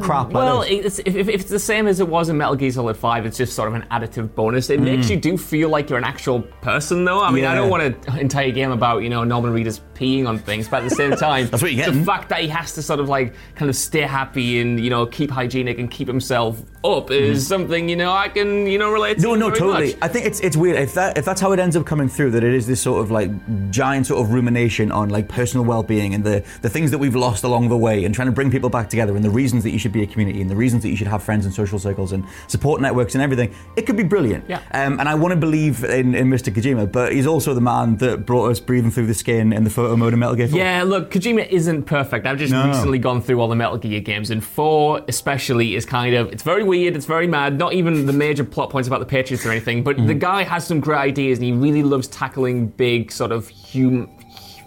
crap? 0.00 0.26
like 0.26 0.34
Well, 0.34 0.62
it's, 0.62 0.98
if, 1.00 1.14
if 1.14 1.28
it's 1.28 1.44
the 1.44 1.58
same 1.60 1.86
as 1.86 2.00
it 2.00 2.08
was 2.08 2.28
in 2.28 2.36
Metal 2.36 2.56
Gear 2.56 2.70
Solid 2.72 2.96
5, 2.96 3.26
it's 3.26 3.36
just 3.38 3.52
sort 3.54 3.68
of 3.68 3.74
an 3.74 3.82
additive 3.90 4.34
bonus. 4.34 4.57
It 4.70 4.80
makes 4.80 5.08
you 5.10 5.16
do 5.16 5.36
feel 5.38 5.68
like 5.68 5.88
you're 5.88 5.98
an 5.98 6.04
actual 6.04 6.42
person, 6.62 7.04
though. 7.04 7.22
I 7.22 7.30
mean, 7.30 7.44
I 7.44 7.54
Mm. 7.54 7.56
Don't 7.58 7.70
want 7.70 7.82
an 8.08 8.18
entire 8.18 8.50
game 8.52 8.70
about, 8.70 9.02
you 9.02 9.08
know, 9.08 9.24
Norman 9.24 9.52
Reedus 9.52 9.80
peeing 9.94 10.28
on 10.28 10.38
things, 10.38 10.68
but 10.68 10.82
at 10.82 10.88
the 10.88 10.94
same 10.94 11.10
time, 11.28 11.48
That's 11.48 11.62
what 11.62 11.72
you're 11.72 11.90
the 11.90 12.04
fact 12.04 12.28
that 12.28 12.40
he 12.40 12.48
has 12.48 12.72
to 12.74 12.82
sort 12.82 13.00
of 13.00 13.08
like 13.08 13.34
kind 13.56 13.68
of 13.68 13.74
stay 13.76 14.02
happy 14.02 14.60
and, 14.60 14.78
you 14.78 14.90
know, 14.90 15.06
keep 15.06 15.30
hygienic 15.30 15.78
and 15.78 15.90
keep 15.90 16.06
himself 16.06 16.62
up 16.84 17.10
is 17.10 17.46
something, 17.46 17.88
you 17.88 17.96
know, 17.96 18.12
I 18.12 18.28
can, 18.28 18.66
you 18.66 18.78
know, 18.78 18.92
relate 18.92 19.18
to. 19.18 19.26
Mm. 19.26 19.38
No, 19.38 19.48
no, 19.48 19.50
totally. 19.50 19.86
much. 19.88 19.96
I 20.02 20.08
think 20.08 20.26
it's 20.26 20.38
it's 20.40 20.56
weird 20.56 20.76
if 20.76 20.94
that 20.94 21.18
if 21.18 21.24
that's 21.24 21.40
how 21.40 21.52
it 21.52 21.58
ends 21.58 21.74
up 21.76 21.84
coming 21.84 22.08
through 22.08 22.30
that 22.32 22.44
it 22.44 22.54
is 22.54 22.66
this 22.66 22.80
sort 22.80 23.02
of 23.02 23.10
like 23.10 23.30
giant 23.70 24.06
sort 24.06 24.20
of 24.24 24.32
rumination 24.32 24.92
on 24.92 25.08
like 25.08 25.28
personal 25.28 25.64
well-being 25.64 26.14
and 26.14 26.22
the 26.24 26.44
the 26.62 26.68
things 26.70 26.90
that 26.92 26.98
we've 26.98 27.16
lost 27.16 27.42
along 27.44 27.68
the 27.68 27.76
way 27.76 28.04
and 28.04 28.14
trying 28.14 28.26
to 28.28 28.32
bring 28.32 28.50
people 28.50 28.70
back 28.70 28.88
together 28.88 29.16
and 29.16 29.24
the 29.24 29.30
reasons 29.30 29.64
that 29.64 29.70
you 29.70 29.78
should 29.78 29.92
be 29.92 30.02
a 30.02 30.06
community 30.06 30.40
and 30.40 30.50
the 30.50 30.56
reasons 30.56 30.82
that 30.82 30.90
you 30.90 30.96
should 30.96 31.06
have 31.08 31.22
friends 31.22 31.44
and 31.44 31.54
social 31.54 31.78
circles 31.78 32.12
and 32.12 32.24
support 32.46 32.80
networks 32.80 33.14
and 33.14 33.22
everything. 33.22 33.52
It 33.76 33.82
could 33.86 33.96
be 33.96 34.02
brilliant. 34.04 34.47
Yeah. 34.48 34.60
Um, 34.72 34.98
and 34.98 35.08
I 35.08 35.14
want 35.14 35.32
to 35.32 35.36
believe 35.38 35.84
in, 35.84 36.14
in 36.14 36.28
Mr. 36.28 36.52
Kojima, 36.52 36.90
but 36.90 37.12
he's 37.12 37.26
also 37.26 37.52
the 37.54 37.60
man 37.60 37.96
that 37.98 38.24
brought 38.26 38.50
us 38.50 38.60
breathing 38.60 38.90
through 38.90 39.06
the 39.06 39.14
skin 39.14 39.52
in 39.52 39.64
the 39.64 39.70
photo 39.70 39.94
mode 39.96 40.12
of 40.14 40.18
Metal 40.18 40.34
Gear. 40.34 40.48
4. 40.48 40.58
Yeah, 40.58 40.82
look, 40.84 41.10
Kojima 41.10 41.46
isn't 41.48 41.82
perfect. 41.84 42.26
I've 42.26 42.38
just 42.38 42.52
No. 42.52 42.66
recently 42.66 42.98
gone 42.98 43.20
through 43.20 43.40
all 43.40 43.48
the 43.48 43.56
Metal 43.56 43.76
Gear 43.76 44.00
games, 44.00 44.30
and 44.30 44.42
4 44.42 45.02
especially 45.08 45.74
is 45.74 45.84
kind 45.84 46.14
of, 46.14 46.32
it's 46.32 46.42
very 46.42 46.62
weird, 46.62 46.96
it's 46.96 47.06
very 47.06 47.26
mad. 47.26 47.58
Not 47.58 47.74
even 47.74 48.06
the 48.06 48.12
major 48.12 48.44
plot 48.44 48.70
points 48.70 48.88
about 48.88 49.00
the 49.00 49.06
Patriots 49.06 49.44
or 49.44 49.50
anything, 49.50 49.82
but 49.84 49.96
the 50.06 50.14
guy 50.14 50.42
has 50.44 50.66
some 50.66 50.80
great 50.80 50.98
ideas, 50.98 51.38
and 51.38 51.44
he 51.44 51.52
really 51.52 51.82
loves 51.82 52.08
tackling 52.08 52.68
big, 52.68 53.12
sort 53.12 53.32
of 53.32 53.50
hum- 53.72 54.08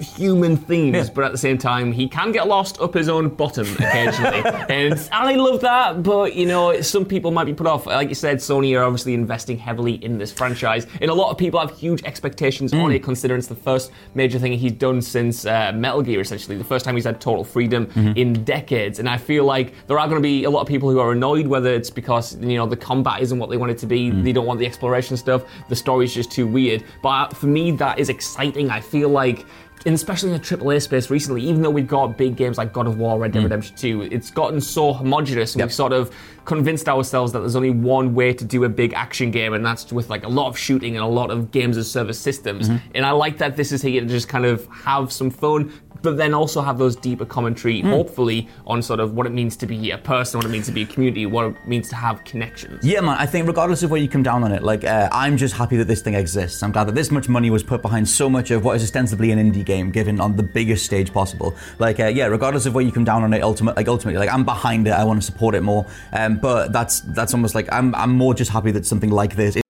human 0.01 0.57
themes, 0.57 0.95
Yeah. 0.95 1.13
but 1.13 1.23
at 1.23 1.31
the 1.31 1.37
same 1.37 1.57
time, 1.57 1.91
he 1.91 2.07
can 2.07 2.31
get 2.31 2.47
lost 2.47 2.79
up 2.81 2.93
his 2.93 3.09
own 3.09 3.29
bottom 3.29 3.67
occasionally. 3.79 4.41
and 4.69 5.09
I 5.11 5.35
love 5.35 5.61
that, 5.61 6.03
but 6.03 6.35
you 6.35 6.45
know, 6.45 6.81
some 6.81 7.05
people 7.05 7.31
might 7.31 7.45
be 7.45 7.53
put 7.53 7.67
off. 7.67 7.85
Like 7.85 8.09
you 8.09 8.15
said, 8.15 8.37
Sony 8.37 8.77
are 8.77 8.83
obviously 8.83 9.13
investing 9.13 9.57
heavily 9.57 10.03
in 10.03 10.17
this 10.17 10.31
franchise, 10.31 10.87
and 10.99 11.09
a 11.09 11.13
lot 11.13 11.31
of 11.31 11.37
people 11.37 11.59
have 11.59 11.77
huge 11.77 12.03
expectations 12.03 12.73
on 12.73 12.91
mm. 12.91 12.95
it, 12.95 13.03
considering 13.03 13.39
it's 13.39 13.47
the 13.47 13.55
first 13.55 13.91
major 14.15 14.39
thing 14.39 14.53
he's 14.53 14.71
done 14.71 15.01
since 15.01 15.45
uh, 15.45 15.71
Metal 15.73 16.01
Gear, 16.01 16.21
essentially. 16.21 16.57
The 16.57 16.63
first 16.63 16.85
time 16.85 16.95
he's 16.95 17.05
had 17.05 17.21
total 17.21 17.43
freedom 17.43 17.87
mm-hmm. 17.87 18.17
in 18.17 18.43
decades. 18.43 18.99
And 18.99 19.07
I 19.07 19.17
feel 19.17 19.45
like 19.45 19.73
there 19.87 19.99
are 19.99 20.07
going 20.07 20.21
to 20.21 20.23
be 20.23 20.43
a 20.43 20.49
lot 20.49 20.61
of 20.61 20.67
people 20.67 20.89
who 20.89 20.99
are 20.99 21.11
annoyed, 21.11 21.47
whether 21.47 21.73
it's 21.73 21.89
because, 21.89 22.35
you 22.37 22.57
know, 22.57 22.65
the 22.65 22.77
combat 22.77 23.21
isn't 23.21 23.37
what 23.37 23.49
they 23.49 23.57
want 23.57 23.71
it 23.71 23.77
to 23.79 23.85
be, 23.85 24.11
mm. 24.11 24.23
they 24.23 24.31
don't 24.31 24.45
want 24.45 24.59
the 24.59 24.65
exploration 24.65 25.17
stuff, 25.17 25.43
the 25.69 25.75
story's 25.75 26.13
just 26.13 26.31
too 26.31 26.47
weird. 26.47 26.83
But 27.01 27.09
uh, 27.09 27.29
for 27.29 27.47
me, 27.47 27.71
that 27.71 27.99
is 27.99 28.09
exciting. 28.09 28.69
I 28.69 28.79
feel 28.79 29.09
like 29.09 29.45
and 29.85 29.95
especially 29.95 30.31
in 30.31 30.39
the 30.39 30.43
AAA 30.43 30.81
space 30.81 31.09
recently, 31.09 31.41
even 31.41 31.61
though 31.61 31.69
we've 31.69 31.87
got 31.87 32.17
big 32.17 32.35
games 32.35 32.57
like 32.57 32.73
God 32.73 32.87
of 32.87 32.97
War, 32.97 33.19
Red 33.19 33.31
Dead 33.31 33.39
hmm. 33.39 33.45
Redemption 33.45 33.75
2, 33.75 34.01
it's 34.03 34.29
gotten 34.29 34.61
so 34.61 34.93
homogenous 34.93 35.55
and 35.55 35.63
we've 35.63 35.73
sort 35.73 35.93
of 35.93 36.15
convinced 36.45 36.89
ourselves 36.89 37.31
that 37.33 37.39
there's 37.39 37.55
only 37.55 37.69
one 37.69 38.15
way 38.15 38.33
to 38.33 38.43
do 38.43 38.63
a 38.63 38.69
big 38.69 38.93
action 38.93 39.31
game, 39.31 39.53
and 39.53 39.65
that's 39.65 39.91
with 39.91 40.09
like 40.09 40.23
a 40.23 40.29
lot 40.29 40.47
of 40.47 40.57
shooting 40.57 40.95
and 40.95 41.03
a 41.03 41.07
lot 41.07 41.31
of 41.31 41.51
games 41.51 41.77
as 41.77 41.89
service 41.89 42.19
systems. 42.19 42.69
And 42.95 43.05
I 43.05 43.11
like 43.11 43.37
that 43.39 43.57
this 43.57 43.71
is 43.71 43.81
here 43.81 44.01
to 44.01 44.07
just 44.07 44.27
kind 44.27 44.45
of 44.45 44.65
have 44.67 45.11
some 45.11 45.29
fun, 45.29 45.71
but 46.01 46.17
then 46.17 46.33
also 46.33 46.61
have 46.61 46.79
those 46.79 46.95
deeper 46.95 47.25
commentary, 47.25 47.81
hopefully, 47.81 48.47
on 48.65 48.81
sort 48.81 48.99
of 48.99 49.13
what 49.13 49.27
it 49.27 49.31
means 49.31 49.55
to 49.57 49.67
be 49.67 49.91
a 49.91 49.97
person, 49.99 50.39
what 50.39 50.45
it 50.45 50.49
means 50.49 50.65
to 50.65 50.71
be 50.71 50.81
a 50.81 50.85
community, 50.85 51.27
what 51.27 51.45
it 51.45 51.67
means 51.67 51.89
to 51.89 51.95
have 51.95 52.23
connections. 52.23 52.83
Yeah, 52.83 53.01
man. 53.01 53.17
I 53.19 53.27
think 53.27 53.47
regardless 53.47 53.83
of 53.83 53.91
where 53.91 54.01
you 54.01 54.09
come 54.09 54.23
down 54.23 54.43
on 54.43 54.51
it, 54.51 54.63
like 54.63 54.83
uh, 54.83 55.09
I'm 55.11 55.37
just 55.37 55.53
happy 55.53 55.77
that 55.77 55.87
this 55.87 56.01
thing 56.01 56.15
exists. 56.15 56.63
I'm 56.63 56.71
glad 56.71 56.87
that 56.87 56.95
this 56.95 57.11
much 57.11 57.29
money 57.29 57.51
was 57.51 57.61
put 57.61 57.83
behind 57.83 58.09
so 58.09 58.29
much 58.29 58.49
of 58.49 58.63
what 58.65 58.75
is 58.77 58.83
ostensibly 58.83 59.31
an 59.31 59.37
indie 59.37 59.63
game, 59.63 59.91
given 59.91 60.19
on 60.19 60.35
the 60.35 60.43
biggest 60.43 60.85
stage 60.85 61.13
possible. 61.13 61.55
Like, 61.77 61.99
uh, 61.99 62.07
yeah, 62.07 62.25
regardless 62.25 62.65
of 62.65 62.73
where 62.73 62.83
you 62.83 62.91
come 62.91 63.03
down 63.03 63.21
on 63.21 63.31
it, 63.33 63.43
ultimate, 63.43 63.75
like 63.75 63.87
ultimately, 63.87 64.17
like 64.19 64.33
I'm 64.33 64.43
behind 64.43 64.87
it. 64.87 64.91
I 64.91 65.03
want 65.03 65.21
to 65.21 65.25
support 65.25 65.53
it 65.53 65.61
more. 65.61 65.85
Um, 66.13 66.30
but 66.39 66.71
that's 66.71 67.01
that's 67.15 67.33
almost 67.33 67.55
like 67.55 67.71
I'm 67.71 67.93
I'm 67.95 68.11
more 68.11 68.33
just 68.33 68.51
happy 68.51 68.71
that 68.71 68.85
something 68.85 69.09
like 69.11 69.35
this. 69.35 69.55
Is- 69.55 69.61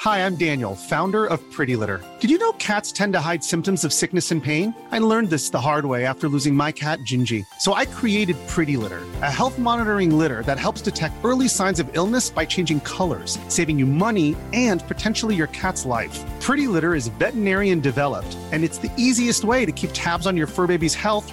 Hi, 0.00 0.26
I'm 0.26 0.34
Daniel, 0.34 0.74
founder 0.74 1.26
of 1.26 1.38
Pretty 1.52 1.76
Litter. 1.76 2.00
Did 2.18 2.28
you 2.28 2.36
know 2.36 2.50
cats 2.54 2.90
tend 2.90 3.12
to 3.12 3.20
hide 3.20 3.44
symptoms 3.44 3.84
of 3.84 3.92
sickness 3.92 4.32
and 4.32 4.42
pain? 4.42 4.74
I 4.90 4.98
learned 4.98 5.30
this 5.30 5.50
the 5.50 5.60
hard 5.60 5.84
way 5.86 6.04
after 6.06 6.28
losing 6.28 6.56
my 6.56 6.72
cat, 6.72 6.98
Gingy. 7.06 7.46
So 7.60 7.74
I 7.74 7.86
created 7.86 8.34
Pretty 8.48 8.76
Litter, 8.76 9.02
a 9.22 9.30
health 9.30 9.60
monitoring 9.60 10.18
litter 10.18 10.42
that 10.42 10.58
helps 10.58 10.80
detect 10.80 11.14
early 11.24 11.46
signs 11.46 11.78
of 11.78 11.88
illness 11.92 12.30
by 12.30 12.44
changing 12.44 12.80
colors, 12.80 13.38
saving 13.46 13.78
you 13.78 13.86
money 13.86 14.34
and 14.52 14.82
potentially 14.88 15.36
your 15.36 15.46
cat's 15.48 15.84
life. 15.84 16.18
Pretty 16.40 16.66
Litter 16.66 16.96
is 16.96 17.06
veterinarian 17.06 17.78
developed, 17.78 18.36
and 18.50 18.64
it's 18.64 18.78
the 18.78 18.90
easiest 18.96 19.44
way 19.44 19.64
to 19.64 19.70
keep 19.70 19.90
tabs 19.92 20.26
on 20.26 20.36
your 20.36 20.48
fur 20.48 20.66
baby's 20.66 20.94
health 20.96 21.32